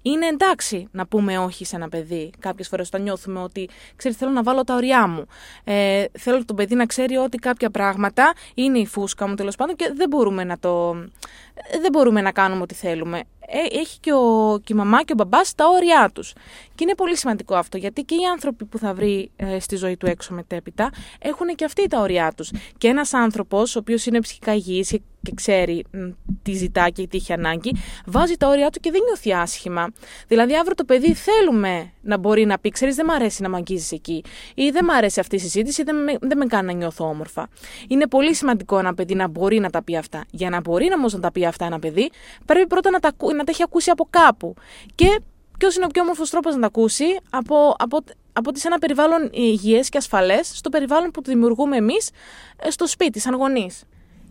Είναι 0.03 0.27
εντάξει 0.27 0.89
να 0.91 1.07
πούμε 1.07 1.39
όχι 1.39 1.65
σε 1.65 1.77
ένα 1.77 1.89
παιδί 1.89 2.31
κάποιες 2.39 2.69
φορές 2.69 2.87
όταν 2.87 3.03
νιώθουμε 3.03 3.41
ότι 3.43 3.69
ξέρεις, 3.97 4.17
θέλω 4.17 4.31
να 4.31 4.43
βάλω 4.43 4.65
τα 4.65 4.75
όρια 4.75 5.07
μου. 5.07 5.27
Ε, 5.65 6.05
θέλω 6.19 6.45
το 6.45 6.55
παιδί 6.55 6.75
να 6.75 6.87
ξέρει 6.87 7.17
ότι 7.17 7.37
κάποια 7.37 7.71
πράγματα 7.71 8.33
είναι 8.55 8.79
η 8.79 8.87
φούσκα 8.87 9.29
μου 9.29 9.35
τέλος 9.35 9.57
πάντων 9.57 9.77
και 9.77 9.93
δεν 9.97 10.09
μπορούμε 10.09 10.45
να 10.45 10.59
το. 10.59 10.97
Δεν 11.81 11.93
μπορούμε 11.93 12.21
να 12.21 12.33
κάνουμε 12.33 12.63
ό,τι 12.63 12.75
θέλουμε. 12.75 13.23
Ε, 13.47 13.79
έχει 13.79 14.01
και, 14.01 14.13
ο, 14.13 14.59
και 14.65 14.73
η 14.73 14.77
μαμά 14.77 15.03
και 15.03 15.13
ο 15.13 15.15
μπαμπάς 15.15 15.55
τα 15.55 15.69
όρια 15.69 16.11
τους. 16.15 16.33
Και 16.75 16.85
είναι 16.85 16.95
πολύ 16.95 17.17
σημαντικό 17.17 17.55
αυτό, 17.55 17.77
γιατί 17.77 18.03
και 18.03 18.15
οι 18.15 18.25
άνθρωποι 18.33 18.65
που 18.65 18.79
θα 18.79 18.95
βρει 18.95 19.31
ε, 19.37 19.61
στη 19.61 19.77
ζωή 19.77 19.97
του 19.97 20.07
έξω 20.07 20.35
μετέπειτα 20.35 20.93
έχουν 21.19 21.47
και 21.55 21.65
αυτοί 21.65 21.87
τα 21.87 22.01
όρια 22.01 22.33
τους. 22.37 22.53
Και 22.79 22.89
ένας 22.89 23.13
άνθρωπος, 23.13 23.77
ο 23.77 23.79
οποίος 23.79 24.07
είναι 24.07 24.21
ψυχικά 24.21 24.55
υγιής 24.55 24.93
και 25.25 25.33
ξέρει 25.35 25.85
τι 26.43 26.53
ζητά 26.53 26.89
και 26.89 27.07
τι 27.07 27.17
έχει 27.17 27.33
ανάγκη, 27.33 27.77
βάζει 28.07 28.35
τα 28.35 28.49
όρια 28.49 28.71
του 28.71 28.81
και 28.81 28.91
δεν 28.91 29.01
νιώθει 29.05 29.33
άσχημα. 29.33 29.93
Δηλαδή, 30.29 30.57
αύριο 30.57 30.75
το 30.75 30.85
παιδί 30.85 31.15
θέλουμε 31.15 31.93
να 32.03 32.19
μπορεί 32.19 32.45
να 32.45 32.59
πει: 32.59 32.69
Ξέρεις, 32.69 32.97
δεν 32.97 33.05
μ' 33.05 33.11
αρέσει 33.11 33.43
να 33.43 33.49
μ' 33.49 33.55
αγγίζεις 33.55 33.93
εκεί, 33.93 34.25
ή 34.55 34.71
δεν 34.71 34.85
μ' 34.85 34.91
αρέσει 34.91 35.21
αυτή 35.21 35.37
η 35.37 35.39
συζήτηση, 35.39 35.81
ή 35.81 35.85
δεν 35.85 35.97
με, 35.97 36.17
δεν 36.21 36.39
με 36.39 36.47
κάνει 36.47 36.67
να 36.67 36.73
νιώθω 36.73 37.09
όμορφα. 37.09 37.49
Είναι 37.89 38.07
πολύ 38.07 38.35
σημαντικό 38.35 38.79
ένα 38.79 38.95
παιδί 38.95 39.15
να 39.15 39.29
μπορεί 39.29 39.59
να 39.59 39.71
τα 39.71 39.83
πει 39.83 39.97
αυτά. 39.97 40.25
Για 40.31 40.51
να 40.51 40.61
μπορεί 40.61 40.93
όμως 40.95 41.13
να 41.13 41.21
τα 41.21 41.33
πει 41.33 41.47
αυτά 41.47 41.65
ένα 41.65 41.79
παιδί, 41.79 42.11
πρέπει 42.45 42.67
πρώτα 42.67 42.91
να 42.91 42.99
τα, 42.99 43.13
να 43.37 43.45
τα 43.45 43.51
έχει 43.51 43.63
ακούσει 43.63 43.91
από 43.91 44.07
κάπου. 44.11 44.55
Και 44.95 45.21
ποιος 45.59 45.77
είναι 45.77 45.85
ο 45.85 45.89
πιο 45.89 46.03
όμορφος 46.03 46.31
τρόπος 46.31 46.55
να 46.55 46.61
τα 46.61 46.67
ακούσει; 46.67 47.05
Από, 47.31 47.75
από, 47.79 47.99
από 48.33 48.49
ότι 48.49 48.61
σε 48.61 48.67
ένα 48.67 48.79
περιβάλλον 48.79 49.31
υγιές 49.33 49.89
και 49.89 49.99
ασφαλές, 49.99 50.53
στο 50.55 50.69
περιβάλλον 50.69 51.11
που 51.11 51.23
δημιουργούμε 51.23 51.77
εμείς 51.77 52.11
ε, 52.57 52.71
στο 52.71 52.87
σπίτι, 52.87 53.21
σαν 53.21 53.35
γονείς. 53.35 53.85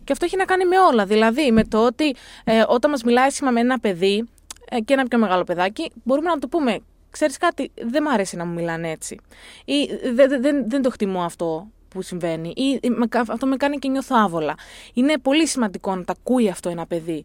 Και 0.04 0.12
αυτό 0.12 0.24
έχει 0.24 0.36
να 0.36 0.44
κάνει 0.44 0.64
με 0.64 0.78
όλα. 0.78 1.04
Δηλαδή, 1.04 1.52
με 1.52 1.64
το 1.64 1.86
ότι 1.86 2.14
ε, 2.44 2.62
όταν 2.68 2.90
μας 2.90 3.02
μιλάει 3.02 3.26
άσχημα 3.26 3.50
με 3.50 3.60
ένα 3.60 3.78
παιδί 3.78 4.28
ε, 4.68 4.80
και 4.80 4.92
ένα 4.92 5.04
πιο 5.04 5.18
μεγάλο 5.18 5.44
παιδάκι, 5.44 5.90
μπορούμε 6.02 6.28
να 6.28 6.38
το 6.38 6.48
πούμε. 6.48 6.78
Ξέρεις 7.10 7.36
κάτι, 7.36 7.70
δεν 7.74 8.02
μου 8.06 8.12
αρέσει 8.12 8.36
να 8.36 8.44
μου 8.44 8.52
μιλάνε 8.52 8.90
έτσι. 8.90 9.20
Ή 9.64 9.90
δεν, 10.14 10.42
δεν, 10.42 10.68
δεν 10.68 10.82
το 10.82 10.90
χτιμώ 10.90 11.22
αυτό 11.22 11.68
που 11.88 12.02
συμβαίνει 12.02 12.48
ή 12.48 12.80
αυτό 13.28 13.46
με 13.46 13.56
κάνει 13.56 13.78
και 13.78 13.88
νιώθω 13.88 14.16
άβολα. 14.18 14.54
Είναι 14.94 15.18
πολύ 15.18 15.46
σημαντικό 15.46 15.94
να 15.94 16.04
τα 16.04 16.14
ακούει 16.20 16.48
αυτό 16.48 16.68
ένα 16.68 16.86
παιδί. 16.86 17.24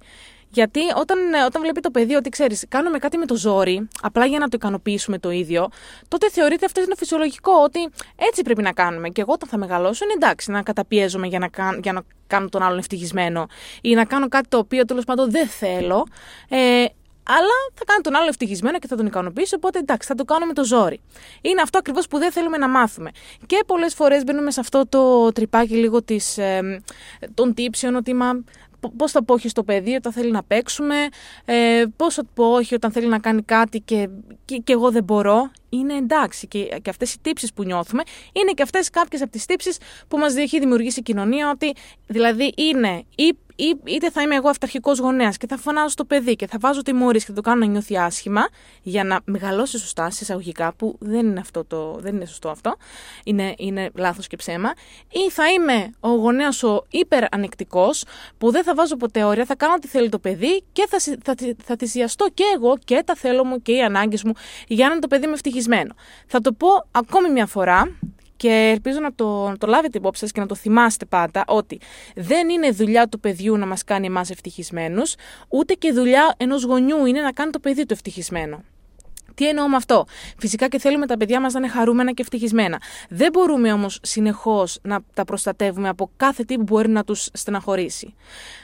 Γιατί 0.52 0.80
όταν, 0.96 1.34
ε, 1.34 1.44
όταν 1.46 1.62
βλέπει 1.62 1.82
το 1.82 1.92
παιδί 1.92 2.14
ότι 2.16 2.30
ξέρεις, 2.30 2.66
κάνουμε 2.68 2.98
κάτι 2.98 3.18
με 3.18 3.26
το 3.26 3.36
ζόρι, 3.36 3.88
απλά 4.02 4.26
για 4.26 4.40
να 4.40 4.48
το 4.48 4.52
ικανοποιήσουμε 4.56 5.20
το 5.20 5.32
ίδιο, 5.32 5.70
τότε 6.08 6.30
θεωρείται 6.30 6.66
αυτό 6.66 6.82
είναι 6.82 6.96
φυσιολογικό 6.98 7.52
ότι 7.64 7.90
έτσι 8.16 8.42
πρέπει 8.42 8.62
να 8.62 8.72
κάνουμε. 8.72 9.10
Και 9.10 9.22
εγώ 9.22 9.34
όταν 9.34 9.50
θα 9.50 9.58
μεγαλώσω 9.58 10.04
είναι 10.04 10.14
εντάξει 10.14 10.52
να 10.52 10.62
καταπιέζομαι 10.62 11.28
για 11.28 11.40
να, 11.40 11.50
για 11.82 11.94
να 11.94 12.02
κάνω 12.28 12.50
τον 12.50 12.62
άλλον 12.62 12.78
ευτυχισμένο 12.78 13.48
ή 13.82 13.94
να 13.94 14.06
κάνω 14.06 14.28
κάτι 14.28 14.48
το 14.48 14.58
οποίο 14.58 14.86
τέλος 14.86 15.06
πάντων 15.06 15.32
δεν 15.32 15.48
θέλω. 15.48 16.08
Ε, 16.50 16.86
αλλά 17.32 17.58
θα 17.74 17.84
κάνω 17.86 18.02
τον 18.02 18.16
άλλο 18.16 18.28
ευτυχισμένο 18.28 18.80
και 18.80 18.88
θα 18.88 18.96
τον 18.96 19.06
ικανοποιήσω, 19.06 19.56
οπότε 19.56 19.80
εντάξει, 19.80 20.08
θα 20.08 20.16
το 20.16 20.26
κάνω 20.26 20.46
με 20.46 20.54
το 20.54 20.64
ζόρι. 20.64 21.00
Είναι 21.42 21.62
αυτό 21.62 21.78
ακριβώς 21.78 22.08
που 22.08 22.18
δεν 22.18 22.32
θέλουμε 22.32 22.58
να 22.58 22.70
μάθουμε. 22.70 23.12
Και 23.46 23.64
πολλές 23.68 23.94
φορές 23.94 24.24
μπαίνουμε 24.24 24.52
σε 24.52 24.60
αυτό 24.60 24.88
το 24.90 25.32
τρυπάκι 25.32 25.76
λίγο 25.76 26.04
της, 26.04 26.38
ε, 26.38 26.82
των 27.34 27.54
τύψεων, 27.54 27.96
ότι 27.96 28.14
μα 28.14 28.44
Πώς 28.98 29.12
θα 29.12 29.24
πω 29.24 29.34
όχι 29.34 29.50
στο 29.50 29.64
παιδί 29.64 29.96
όταν 29.96 30.12
θέλει 30.12 30.32
να 30.32 30.44
παίξουμε, 30.44 30.96
ε, 31.46 31.84
πώς 31.96 32.14
θα 32.14 32.24
πω 32.34 32.46
όχι 32.46 32.76
όταν 32.76 32.92
θέλει 32.92 33.08
να 33.08 33.20
κάνει 33.20 33.42
κάτι 33.42 33.80
και, 33.80 34.10
και, 34.46 34.58
και 34.58 34.74
εγώ 34.74 34.92
δεν 34.92 35.04
μπορώ. 35.04 35.52
Είναι 35.70 35.94
εντάξει 35.94 36.48
και, 36.48 36.80
και 36.82 36.90
αυτές 36.90 37.14
οι 37.14 37.20
τύψεις 37.22 37.54
που 37.54 37.64
νιώθουμε 37.64 38.04
είναι 38.32 38.52
και 38.52 38.64
αυτές 38.64 38.90
κάποιες 38.90 39.22
από 39.22 39.32
τις 39.32 39.46
τύψεις 39.46 39.78
που 40.08 40.18
μας 40.18 40.36
έχει 40.36 40.60
δημιουργήσει 40.60 41.00
η 41.00 41.04
κοινωνία. 41.04 41.50
Ότι 41.50 41.74
δηλαδή 42.08 42.54
είναι 42.56 43.04
ή 43.16 43.38
ή, 43.60 43.80
είτε 43.84 44.12
θα 44.12 44.22
είμαι 44.22 44.36
εγώ 44.36 44.50
αυταρχικός 44.50 45.00
γονέας 45.00 45.38
και 45.38 45.48
θα 45.48 45.58
φωνάζω 45.58 45.88
στο 45.88 46.06
παιδί 46.06 46.36
και 46.36 46.48
θα 46.48 46.58
βάζω 46.60 46.82
τιμωρίε 46.82 47.20
και 47.20 47.26
θα 47.26 47.34
το 47.34 47.42
κάνω 47.42 47.60
να 47.60 47.66
νιώθει 47.66 47.98
άσχημα 47.98 48.48
για 48.82 49.04
να 49.04 49.20
μεγαλώσει 49.26 49.78
σωστά, 49.78 50.10
σε 50.10 50.20
εισαγωγικά, 50.22 50.74
που 50.74 50.96
δεν 51.00 51.28
είναι, 51.28 51.40
αυτό 51.40 51.66
το, 51.66 51.98
δεν 52.00 52.16
είναι 52.16 52.26
σωστό 52.26 52.50
αυτό, 52.50 52.76
είναι, 53.24 53.54
είναι 53.58 53.90
λάθος 53.94 54.28
και 54.28 54.36
ψέμα, 54.36 54.74
ή 55.12 55.30
θα 55.30 55.52
είμαι 55.52 55.92
ο 56.00 56.10
γονέας 56.10 56.64
ο 56.64 56.86
υπερανεκτικός 56.90 58.04
που 58.38 58.52
δεν 58.52 58.64
θα 58.64 58.76
βάζω 58.76 58.96
ποτέ 58.96 59.24
όρια, 59.24 59.46
θα 59.46 59.56
κάνω 59.56 59.74
ό,τι 59.74 59.88
θέλει 59.88 60.10
το 60.10 60.20
παιδί 60.20 60.64
και 60.72 60.88
θα, 60.90 61.00
θα, 61.00 61.36
θα, 61.38 61.56
θα 61.64 61.76
θυσιαστώ 61.80 62.28
και 62.34 62.44
εγώ 62.56 62.78
και 62.86 63.04
τα 63.06 63.16
θέλω 63.16 63.44
μου 63.44 63.62
και 63.62 63.72
οι 63.72 63.82
ανάγκες 63.82 64.24
μου 64.24 64.34
για 64.68 64.86
να 64.86 64.92
είναι 64.92 65.02
το 65.02 65.08
παιδί 65.08 65.26
με 65.28 65.34
ευτυχισμένο. 65.34 65.94
Θα 66.28 66.42
το 66.42 66.52
πω 66.54 66.68
ακόμη 66.92 67.30
μια 67.30 67.46
φορά 67.46 67.92
και 68.40 68.70
ελπίζω 68.74 69.00
να 69.00 69.14
το, 69.14 69.48
να 69.50 69.58
το 69.58 69.68
λάβετε 69.68 69.98
υπόψη 69.98 70.22
σας 70.22 70.32
και 70.32 70.40
να 70.40 70.46
το 70.46 70.56
θυμάστε 70.56 71.06
πάντα 71.06 71.44
ότι 71.48 71.80
δεν 72.16 72.50
είναι 72.50 72.72
δουλειά 72.72 73.08
του 73.08 73.20
παιδιού 73.20 73.58
να 73.58 73.66
μας 73.66 73.84
κάνει 73.84 74.06
εμάς 74.06 74.30
ευτυχισμένους, 74.30 75.16
ούτε 75.50 75.74
και 75.74 75.92
δουλειά 75.92 76.34
ενός 76.38 76.64
γονιού 76.64 77.06
είναι 77.06 77.22
να 77.22 77.32
κάνει 77.32 77.52
το 77.52 77.60
παιδί 77.60 77.86
του 77.86 77.94
ευτυχισμένο. 77.94 78.64
Τι 79.36 79.48
εννοώ 79.48 79.68
με 79.68 79.76
αυτό; 79.76 80.06
Φυσικά 80.38 80.68
και 80.68 80.80
θέλουμε 80.80 81.06
τα 81.06 81.18
παιδιά 81.18 81.42
μας 81.42 81.54
να 81.54 81.60
είναι 81.60 81.70
χαρούμενα 81.70 82.12
και 82.12 82.22
ευτυχισμένα. 82.22 82.82
Δεν 83.10 83.30
μπορούμε 83.32 83.74
όμως 83.74 84.00
συνεχώς 84.02 84.80
να 84.82 85.00
τα 85.14 85.24
προστατεύουμε 85.24 85.90
από 85.90 86.12
κάθε 86.18 86.44
τι 86.44 86.56
που 86.56 86.64
μπορεί 86.64 86.90
να 86.90 87.04
τους 87.04 87.30
στεναχωρήσει. 87.34 88.14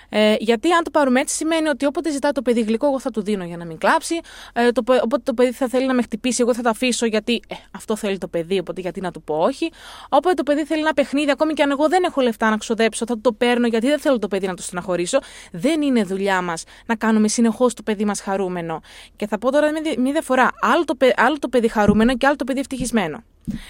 Ε, 0.10 0.36
γιατί 0.40 0.72
αν 0.72 0.84
το 0.84 0.90
πάρουμε 0.92 1.20
έτσι, 1.20 1.36
σημαίνει 1.36 1.68
ότι 1.68 1.86
όποτε 1.86 2.12
ζητάει 2.12 2.32
το 2.32 2.42
παιδί 2.42 2.62
γλυκό, 2.62 2.86
εγώ 2.86 3.00
θα 3.00 3.12
του 3.12 3.22
δίνω 3.22 3.44
για 3.44 3.58
να 3.58 3.66
μην 3.66 3.78
κλάψει. 3.78 4.20
Ε, 4.54 4.72
το, 4.72 4.84
όποτε 5.04 5.22
το 5.24 5.34
παιδί 5.34 5.52
θα 5.52 5.68
θέλει 5.68 5.86
να 5.86 5.94
με 5.94 6.02
χτυπήσει, 6.02 6.42
εγώ 6.42 6.54
θα 6.54 6.62
το 6.62 6.70
αφήσω 6.70 7.06
γιατί 7.06 7.42
ε, 7.48 7.56
αυτό 7.72 7.96
θέλει 7.96 8.18
το 8.18 8.28
παιδί, 8.28 8.60
οπότε 8.60 8.82
γιατί 8.82 9.02
να 9.02 9.12
του 9.12 9.22
πω 9.22 9.36
όχι. 9.36 9.72
Όποτε 10.10 10.34
το 10.34 10.44
παιδί 10.44 10.66
θέλει 10.66 10.82
ένα 10.82 10.94
παιχνίδι, 10.94 11.32
ακόμη 11.32 11.54
και 11.54 11.64
αν 11.64 11.72
εγώ 11.72 11.88
δεν 11.88 12.04
έχω 12.04 12.22
λεφτά 12.22 12.50
να 12.50 12.58
ξοδέψω, 12.58 13.06
θα 13.08 13.20
το 13.22 13.34
παίρνω 13.34 13.68
γιατί 13.68 13.88
δεν 13.88 14.00
θέλω 14.00 14.20
το 14.20 14.28
παιδί 14.28 14.48
να 14.48 14.54
το 14.54 14.62
στεναχωρήσω. 14.62 15.20
Δεν 15.52 15.82
είναι 15.82 16.04
δουλειά 16.04 16.42
μας 16.42 16.64
να 16.86 16.96
κάνουμε 16.96 17.28
συνεχώς 17.28 17.74
το 17.74 17.84
παιδί 17.84 18.06
μας 18.06 18.22
χαρούμενο. 18.22 18.82
Και 19.16 19.28
θα 19.28 19.38
πω 19.38 19.52
τώρα 19.52 19.72
μια 19.98 20.12
διαφορά. 20.12 20.52
Άλλο 20.62 20.84
το, 20.84 20.98
άλλο 21.16 21.40
το 21.40 21.48
παιδί 21.48 21.68
χαρούμενο 21.68 22.18
και 22.18 22.26
άλλο 22.26 22.36
το 22.36 22.44
παιδί 22.44 22.60
ευτυχισμένο. 22.60 23.24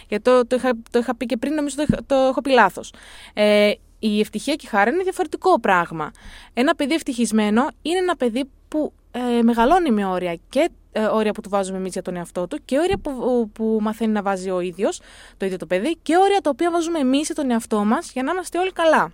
Γιατί 0.07 0.23
το, 0.23 0.47
το, 0.47 0.55
είχα, 0.55 0.71
το 0.91 0.99
είχα 0.99 1.15
πει 1.15 1.25
και 1.25 1.37
πριν, 1.37 1.53
νομίζω 1.53 1.75
το, 1.75 1.97
το 2.05 2.15
έχω 2.15 2.41
πει 2.41 2.49
λάθος. 2.49 2.93
Ε, 3.33 3.71
η 4.07 4.19
ευτυχία 4.19 4.55
και 4.55 4.65
η 4.65 4.69
χαρά 4.69 4.91
είναι 4.91 5.03
διαφορετικό 5.03 5.59
πράγμα. 5.59 6.11
Ένα 6.53 6.75
παιδί 6.75 6.93
ευτυχισμένο 6.93 7.67
είναι 7.81 7.97
ένα 7.97 8.15
παιδί 8.15 8.49
που 8.67 8.93
ε, 9.11 9.41
μεγαλώνει 9.41 9.91
με 9.91 10.05
όρια 10.05 10.37
και 10.49 10.69
ε, 10.91 11.05
όρια 11.05 11.31
που 11.31 11.41
του 11.41 11.49
βάζουμε 11.49 11.77
εμείς 11.77 11.93
για 11.93 12.01
τον 12.01 12.15
εαυτό 12.15 12.47
του 12.47 12.59
και 12.65 12.79
όρια 12.79 12.97
που, 12.97 13.49
που 13.53 13.77
μαθαίνει 13.81 14.11
να 14.11 14.21
βάζει 14.21 14.49
ο 14.49 14.59
ίδιος, 14.59 15.01
το 15.37 15.45
ίδιο 15.45 15.57
το 15.57 15.65
παιδί, 15.65 15.97
και 16.01 16.17
όρια 16.17 16.41
τα 16.41 16.49
οποία 16.49 16.71
βάζουμε 16.71 16.99
εμείς 16.99 17.25
για 17.25 17.35
τον 17.35 17.51
εαυτό 17.51 17.83
μας 17.83 18.11
για 18.11 18.23
να 18.23 18.31
είμαστε 18.31 18.59
όλοι 18.59 18.71
καλά. 18.71 19.11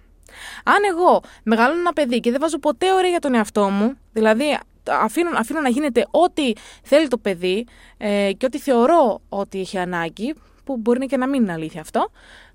Αν 0.64 0.78
εγώ 0.90 1.22
μεγαλώνω 1.44 1.80
ένα 1.80 1.94
παιδί 1.94 2.20
και 2.20 2.32
δεν 2.32 2.40
βάζω 2.40 2.60
ποτέ 2.60 2.94
όρια 2.94 3.10
για 3.10 3.20
τον 3.20 3.34
εαυτό 3.34 3.70
μου, 3.70 3.98
δηλαδή 4.14 4.58
αφήνω, 4.90 5.30
αφήνω 5.38 5.62
να 5.62 5.70
γίνεται 5.70 6.06
ό,τι 6.12 6.54
θέλει 6.84 7.08
το 7.08 7.18
παιδί 7.18 7.66
ε, 7.98 8.32
και 8.38 8.46
ό,τι 8.46 8.60
θεωρώ 8.60 9.22
ότι 9.30 9.60
έχει 9.60 9.78
ανάγκη, 9.78 10.34
που 10.64 10.78
μπορεί 10.78 11.06
και 11.06 11.18
να 11.18 11.28
μην 11.28 11.42
είναι 11.42 11.52
αλήθεια 11.52 11.82
αυτό, 11.82 12.12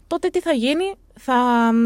τότε 0.07 0.29
τι 0.29 0.41
θα 0.41 0.53
γίνει, 0.53 0.95
θα, 1.19 1.35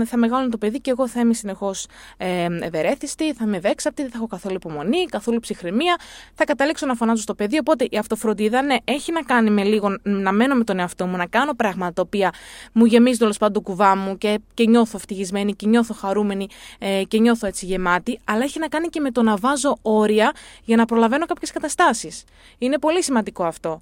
θα 0.05 0.17
μεγαλώνει 0.17 0.51
το 0.51 0.59
παιδί 0.59 0.81
και 0.81 0.91
εγώ 0.91 1.09
θα 1.09 1.21
είμαι 1.21 1.35
συνεχώς 1.35 1.87
ε, 2.17 2.47
ευερέθιστη, 2.61 3.33
θα 3.33 3.45
είμαι 3.45 3.57
ευέξαπτη, 3.57 4.03
δεν 4.03 4.11
θα 4.11 4.17
έχω 4.17 4.27
καθόλου 4.27 4.55
υπομονή, 4.55 5.05
καθόλου 5.05 5.41
ψυχραιμία, 5.41 5.97
θα 6.35 6.45
καταλήξω 6.45 6.87
να 6.87 6.95
φωνάζω 6.95 7.23
στο 7.23 7.35
παιδί. 7.35 7.59
Οπότε 7.59 7.87
η 7.91 7.99
αυτοφροντίδα, 7.99 8.63
ναι, 8.63 8.77
έχει 8.85 9.13
να 9.13 9.23
κάνει 9.23 9.51
με 9.51 9.65
λίγο 9.65 9.99
να 10.03 10.33
μένω 10.33 10.55
με 10.55 10.65
τον 10.65 10.79
εαυτό 10.79 11.07
μου, 11.07 11.17
να 11.17 11.27
κάνω 11.27 11.55
πράγματα 11.55 11.93
τα 11.93 12.03
οποία 12.03 12.33
μου 12.73 12.85
γεμίζουν 12.85 13.19
τέλο 13.19 13.35
πάντων 13.39 13.63
το 13.63 13.71
κουβά 13.71 13.97
μου 13.97 14.19
και, 14.19 14.41
και 14.55 14.67
νιώθω 14.67 14.97
ευτυχισμένη 14.97 15.55
και 15.55 15.67
νιώθω 15.67 15.95
χαρούμενη 15.95 16.47
ε, 16.79 17.03
και 17.09 17.19
νιώθω 17.19 17.47
έτσι 17.47 17.67
γεμάτη, 17.67 18.21
αλλά 18.25 18.43
έχει 18.43 18.59
να 18.59 18.69
κάνει 18.69 18.89
και 18.89 19.01
με 19.01 19.11
το 19.11 19.23
να 19.23 19.37
βάζω 19.37 19.79
όρια 19.83 20.33
για 20.65 20.77
να 20.77 20.85
προλαβαίνω 20.85 21.27
κάποιες 21.27 21.51
καταστάσεις. 21.51 22.25
Είναι 22.59 22.79
πολύ 22.79 23.03
σημαντικό 23.03 23.45
αυτό. 23.45 23.79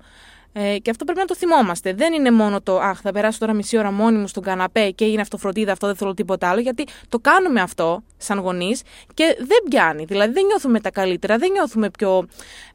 Ε, 0.52 0.78
και 0.78 0.90
αυτό 0.90 1.04
πρέπει 1.04 1.20
να 1.20 1.26
το 1.26 1.34
θυμόμαστε. 1.34 1.92
Δεν 1.92 2.12
είναι 2.12 2.30
μόνο 2.30 2.60
το 2.60 2.78
Αχ, 2.78 3.00
θα 3.00 3.12
περάσω 3.12 3.38
τώρα 3.38 3.52
μισή 3.52 3.78
ώρα 3.78 3.92
μόνη 3.92 4.18
μου 4.18 4.26
στον 4.26 4.42
καναπέ 4.42 4.90
και 4.90 5.04
είναι 5.04 5.20
αυτοφροντίδα, 5.20 5.72
αυτό 5.72 5.86
δεν 5.86 5.96
θέλω 5.96 6.14
τίποτα 6.14 6.48
άλλο. 6.48 6.60
Γιατί 6.60 6.86
το 7.08 7.18
κάνουμε 7.18 7.60
αυτό 7.60 8.02
σαν 8.18 8.38
γονείς 8.38 8.82
και 9.14 9.36
δεν 9.38 9.58
πιάνει. 9.68 10.04
Δηλαδή 10.04 10.32
δεν 10.32 10.44
νιώθουμε 10.44 10.80
τα 10.80 10.90
καλύτερα, 10.90 11.36
δεν 11.38 11.50
νιώθουμε 11.50 11.90
πιο, 11.90 12.28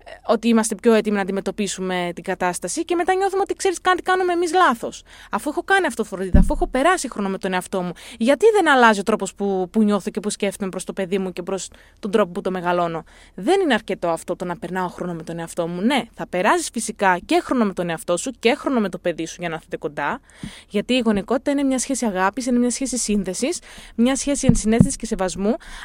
ε, 0.05 0.11
ότι 0.27 0.47
είμαστε 0.47 0.75
πιο 0.75 0.93
έτοιμοι 0.93 1.15
να 1.15 1.21
αντιμετωπίσουμε 1.21 2.11
την 2.15 2.23
κατάσταση 2.23 2.85
και 2.85 2.95
μετά 2.95 3.15
νιώθουμε 3.15 3.41
ότι 3.41 3.53
ξέρεις 3.53 3.81
κάτι 3.81 4.01
κάνουμε 4.01 4.33
εμείς 4.33 4.53
λάθος. 4.53 5.03
Αφού 5.31 5.49
έχω 5.49 5.63
κάνει 5.63 5.85
αυτοφροντίδα, 5.85 6.39
αφού 6.39 6.53
έχω 6.53 6.67
περάσει 6.67 7.09
χρόνο 7.09 7.29
με 7.29 7.37
τον 7.37 7.53
εαυτό 7.53 7.81
μου, 7.81 7.91
γιατί 8.17 8.45
δεν 8.53 8.69
αλλάζει 8.69 8.99
ο 8.99 9.03
τρόπος 9.03 9.35
που, 9.35 9.67
που 9.71 9.83
νιώθω 9.83 10.11
και 10.11 10.19
που 10.19 10.29
σκέφτομαι 10.29 10.69
προς 10.69 10.83
το 10.83 10.93
παιδί 10.93 11.17
μου 11.17 11.33
και 11.33 11.41
προς 11.41 11.69
τον 11.99 12.11
τρόπο 12.11 12.31
που 12.31 12.41
το 12.41 12.51
μεγαλώνω. 12.51 13.03
Δεν 13.35 13.61
είναι 13.61 13.73
αρκετό 13.73 14.07
αυτό 14.07 14.35
το 14.35 14.45
να 14.45 14.57
περνάω 14.57 14.87
χρόνο 14.87 15.13
με 15.13 15.23
τον 15.23 15.39
εαυτό 15.39 15.67
μου. 15.67 15.81
Ναι, 15.81 16.03
θα 16.13 16.27
περάσεις 16.27 16.69
φυσικά 16.69 17.19
και 17.25 17.41
χρόνο 17.43 17.65
με 17.65 17.73
τον 17.73 17.89
εαυτό 17.89 18.17
σου 18.17 18.31
και 18.39 18.55
χρόνο 18.55 18.79
με 18.79 18.89
το 18.89 18.97
παιδί 18.97 19.25
σου 19.25 19.35
για 19.39 19.49
να 19.49 19.55
έρθετε 19.55 19.77
κοντά. 19.77 20.19
Γιατί 20.69 20.93
η 20.93 21.01
γονικότητα 21.05 21.51
είναι 21.51 21.63
μια 21.63 21.79
σχέση 21.79 22.05
αγάπης, 22.05 22.45
είναι 22.45 22.59
μια 22.59 22.69
σχέση 22.69 22.97
σύνδεσης, 22.97 23.59
μια 23.95 24.15
σχέση 24.15 24.45
ενσυναίσθησης 24.47 24.95
και 24.95 25.05
σεβασμού. 25.05 25.32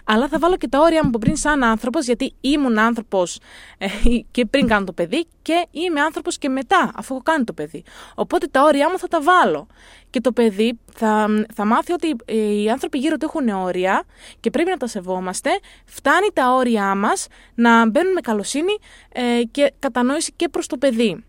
Αλλά 0.04 0.28
θα 0.28 0.38
βάλω 0.38 0.56
και 0.56 0.68
τα 0.68 0.80
όρια 0.80 1.02
μου 1.02 1.08
από 1.08 1.18
πριν 1.18 1.36
σαν 1.36 1.62
άνθρωπος, 1.62 2.04
γιατί 2.04 2.34
ήμουν 2.40 2.78
άνθρωπος 2.78 3.40
ε, 3.78 3.86
και 4.30 4.44
πριν 4.46 4.66
κάνω 4.66 4.84
το 4.84 4.92
παιδί 4.92 5.26
και 5.42 5.66
είμαι 5.70 6.00
άνθρωπος 6.00 6.38
και 6.38 6.48
μετά, 6.48 6.90
αφού 6.94 7.14
έχω 7.14 7.22
κάνει 7.22 7.44
το 7.44 7.52
παιδί. 7.52 7.84
Οπότε 8.14 8.46
τα 8.46 8.62
όρια 8.62 8.90
μου 8.90 8.98
θα 8.98 9.08
τα 9.08 9.20
βάλω. 9.20 9.66
Και 10.10 10.20
το 10.20 10.32
παιδί 10.32 10.78
θα, 10.94 11.26
θα 11.54 11.64
μάθει 11.64 11.92
ότι 11.92 12.16
οι 12.34 12.70
άνθρωποι 12.70 12.98
γύρω 12.98 13.16
του 13.16 13.24
έχουν 13.24 13.48
όρια 13.48 14.02
και 14.40 14.50
πρέπει 14.50 14.70
να 14.70 14.76
τα 14.76 14.86
σεβόμαστε. 14.86 15.50
Φτάνει 15.84 16.28
τα 16.32 16.54
όρια 16.54 16.94
μας 16.94 17.26
να 17.54 17.88
μπαίνουν 17.90 18.12
με 18.12 18.20
καλοσύνη 18.20 18.78
ε, 19.12 19.42
και 19.50 19.72
κατανόηση 19.78 20.32
και 20.36 20.48
προς 20.48 20.66
το 20.66 20.76
παιδί. 20.76 21.24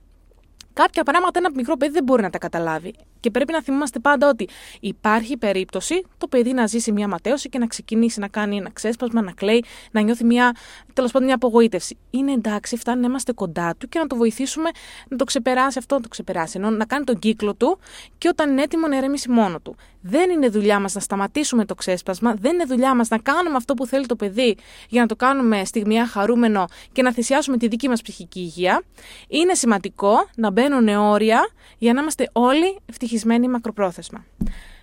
Κάποια 0.74 1.04
πράγματα 1.04 1.40
ένα 1.40 1.50
μικρό 1.56 1.78
παιδί 1.78 1.92
δεν 1.92 2.04
μπορεί 2.04 2.22
να 2.22 2.30
τα 2.30 2.38
καταλάβει. 2.38 2.94
Και 3.20 3.32
πρέπει 3.32 3.52
να 3.52 3.62
θυμόμαστε 3.62 4.00
πάντα 4.00 4.30
ότι 4.30 4.48
υπάρχει 4.80 5.38
περίπτωση 5.38 6.06
το 6.18 6.28
παιδί 6.28 6.54
να 6.54 6.66
ζήσει 6.66 6.92
μια 6.92 7.08
ματέωση 7.08 7.50
και 7.50 7.58
να 7.58 7.68
ξεκινήσει 7.68 8.20
να 8.20 8.28
κάνει 8.28 8.58
ένα 8.58 8.70
ξέσπασμα, 8.74 9.22
να 9.22 9.32
κλαίει, 9.32 9.64
να 9.92 10.02
νιώθει 10.02 10.24
μια, 10.24 10.56
τέλος 10.94 11.12
πάντων, 11.12 11.28
μια 11.28 11.36
απογοήτευση. 11.36 11.98
Είναι 12.10 12.32
εντάξει, 12.32 12.78
φτάνει 12.78 13.02
να 13.02 13.08
είμαστε 13.08 13.32
κοντά 13.32 13.76
του 13.78 13.90
και 13.90 14.00
να 14.00 14.08
το 14.08 14.16
βοηθήσουμε 14.16 14.70
να 15.08 15.18
το 15.18 15.24
ξεπεράσει 15.24 15.78
αυτό, 15.78 15.96
να 15.96 16.02
το 16.02 16.08
ξεπεράσει. 16.08 16.58
Ενώ 16.58 16.70
να 16.70 16.86
κάνει 16.86 17.04
τον 17.04 17.20
κύκλο 17.20 17.56
του 17.56 17.80
και 18.18 18.28
όταν 18.28 18.50
είναι 18.50 18.62
έτοιμο 18.62 18.88
να 18.88 18.98
ερεμήσει 18.98 19.30
μόνο 19.30 19.60
του. 19.60 19.76
Δεν 20.02 20.30
είναι 20.30 20.50
δουλειά 20.50 20.80
μας 20.80 20.94
να 20.94 21.02
σταματήσουμε 21.02 21.66
το 21.66 21.76
ξέσπασμα, 21.76 22.34
δεν 22.34 22.54
είναι 22.54 22.66
δουλειά 22.66 22.96
μας 22.96 23.10
να 23.10 23.18
κάνουμε 23.18 23.56
αυτό 23.56 23.74
που 23.74 23.86
θέλει 23.86 24.06
το 24.06 24.16
παιδί 24.16 24.58
για 24.90 25.02
να 25.02 25.08
το 25.08 25.16
κάνουμε 25.16 25.66
στιγμιά 25.66 26.08
χαρούμενο 26.08 26.66
και 26.92 27.02
να 27.02 27.14
θυσιάσουμε 27.14 27.58
τη 27.58 27.68
δική 27.68 27.88
μας 27.88 28.02
ψυχική 28.02 28.40
υγεία. 28.40 28.84
Είναι 29.28 29.54
σημαντικό 29.54 30.28
να 30.36 30.52
μπαίνουν 30.52 30.88
όρια 30.88 31.50
για 31.78 31.94
να 31.94 32.02
είμαστε 32.02 32.30
όλοι 32.32 32.80
ευτυχισμένοι 32.86 33.48
μακροπρόθεσμα. 33.48 34.26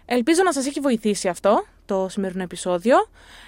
Ελπίζω 0.05 0.43
να 0.43 0.53
σας 0.53 0.67
έχει 0.67 0.81
βοηθήσει 0.81 1.29
αυτό 1.29 1.65
το 1.87 2.09
σημερινό 2.09 2.43
επεισόδιο. 2.43 2.97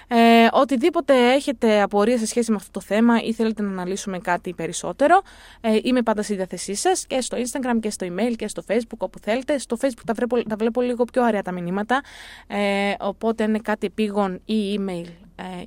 Ε, 0.07 0.47
οτιδήποτε 0.51 1.33
έχετε 1.33 1.81
απορία 1.81 2.17
σε 2.17 2.25
σχέση 2.25 2.51
με 2.51 2.57
αυτό 2.57 2.71
το 2.71 2.79
θέμα 2.79 3.21
ή 3.21 3.33
θέλετε 3.33 3.61
να 3.61 3.69
αναλύσουμε 3.69 4.19
κάτι 4.19 4.53
περισσότερο, 4.53 5.21
ε, 5.61 5.77
είμαι 5.83 6.01
πάντα 6.01 6.21
στη 6.21 6.35
διάθεσή 6.35 6.73
σας 6.73 7.05
και 7.07 7.21
στο 7.21 7.37
Instagram 7.37 7.79
και 7.81 7.89
στο 7.89 8.07
email 8.09 8.33
και 8.35 8.47
στο 8.47 8.63
Facebook, 8.67 8.97
όπου 8.97 9.19
θέλετε. 9.19 9.57
Στο 9.57 9.77
Facebook 9.81 10.03
τα 10.05 10.13
βλέπω, 10.13 10.43
τα 10.43 10.55
βλέπω 10.55 10.81
λίγο 10.81 11.03
πιο 11.03 11.23
αρέα 11.23 11.41
τα 11.41 11.51
μηνύματα, 11.51 12.01
ε, 12.47 12.93
οπότε 12.99 13.43
είναι 13.43 13.59
κάτι 13.59 13.85
επίγον 13.85 14.41
ή 14.45 14.79
email 14.79 15.05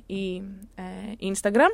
ή 0.05 0.41
Instagram. 1.19 1.71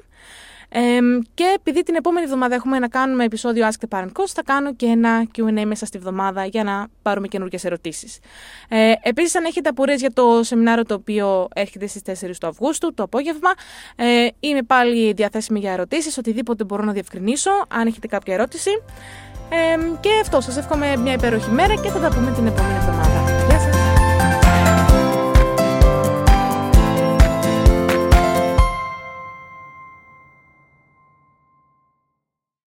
Και 1.34 1.54
επειδή 1.56 1.84
την 1.84 1.96
επόμενη 1.96 2.26
εβδομάδα 2.26 2.56
έχουμε 2.56 2.80
να 2.80 2.88
κάνουμε 2.88 3.24
επεισόδιο 3.24 3.68
Ask 3.68 3.86
the 3.88 3.98
Parent 3.98 4.06
Coach, 4.06 4.32
θα 4.34 4.44
κάνω 4.44 4.74
και 4.74 4.86
ένα 4.86 5.28
Q&A 5.38 5.66
μέσα 5.66 5.86
στη 5.86 5.98
εβδομάδα 5.98 6.46
για 6.46 6.64
να 6.64 6.88
πάρουμε 7.02 7.28
καινούργιες 7.28 7.64
ερωτήσεις. 7.64 8.20
Ε, 8.70 8.94
επίσης, 9.02 9.36
αν 9.36 9.46
έχετε 9.46 9.70
απορίες 9.70 10.00
για 10.00 10.12
το 10.14 10.44
σεμινάριο 10.44 10.86
το 10.86 10.94
οποίο 10.94 11.48
έρχεται 11.54 11.88
στις 11.88 12.02
4 12.02 12.38
του 12.40 12.48
Αυγούστου, 12.48 12.94
το 12.94 13.04
απόγευμα, 13.04 13.50
ε, 13.96 14.28
είμαι 14.40 14.64
πάλι 14.64 15.14
διαθέσιμη 15.14 15.60
για 15.60 15.72
ερωτήσεις, 15.72 16.18
οτιδήποτε 16.18 16.64
μπορώ 16.64 16.84
να 16.84 16.92
διευκρινίσω, 16.92 17.52
αν 17.68 17.88
έχετε 17.88 18.08
κάποια 18.08 18.34
ερώτηση. 18.34 18.72
Ε, 19.50 19.98
και 20.00 20.10
αυτό, 20.22 20.42
σας 20.42 20.58
εύχομαι 20.58 20.98
μια 20.98 21.14
υπέροχη 21.14 21.52
μέρα 21.52 21.76
και 21.76 21.90
θα 21.90 22.00
τα 22.00 22.10
πούμε 22.10 22.32
την 22.32 22.48
επόμενη 22.48 22.76
εβδομάδα. 22.76 23.39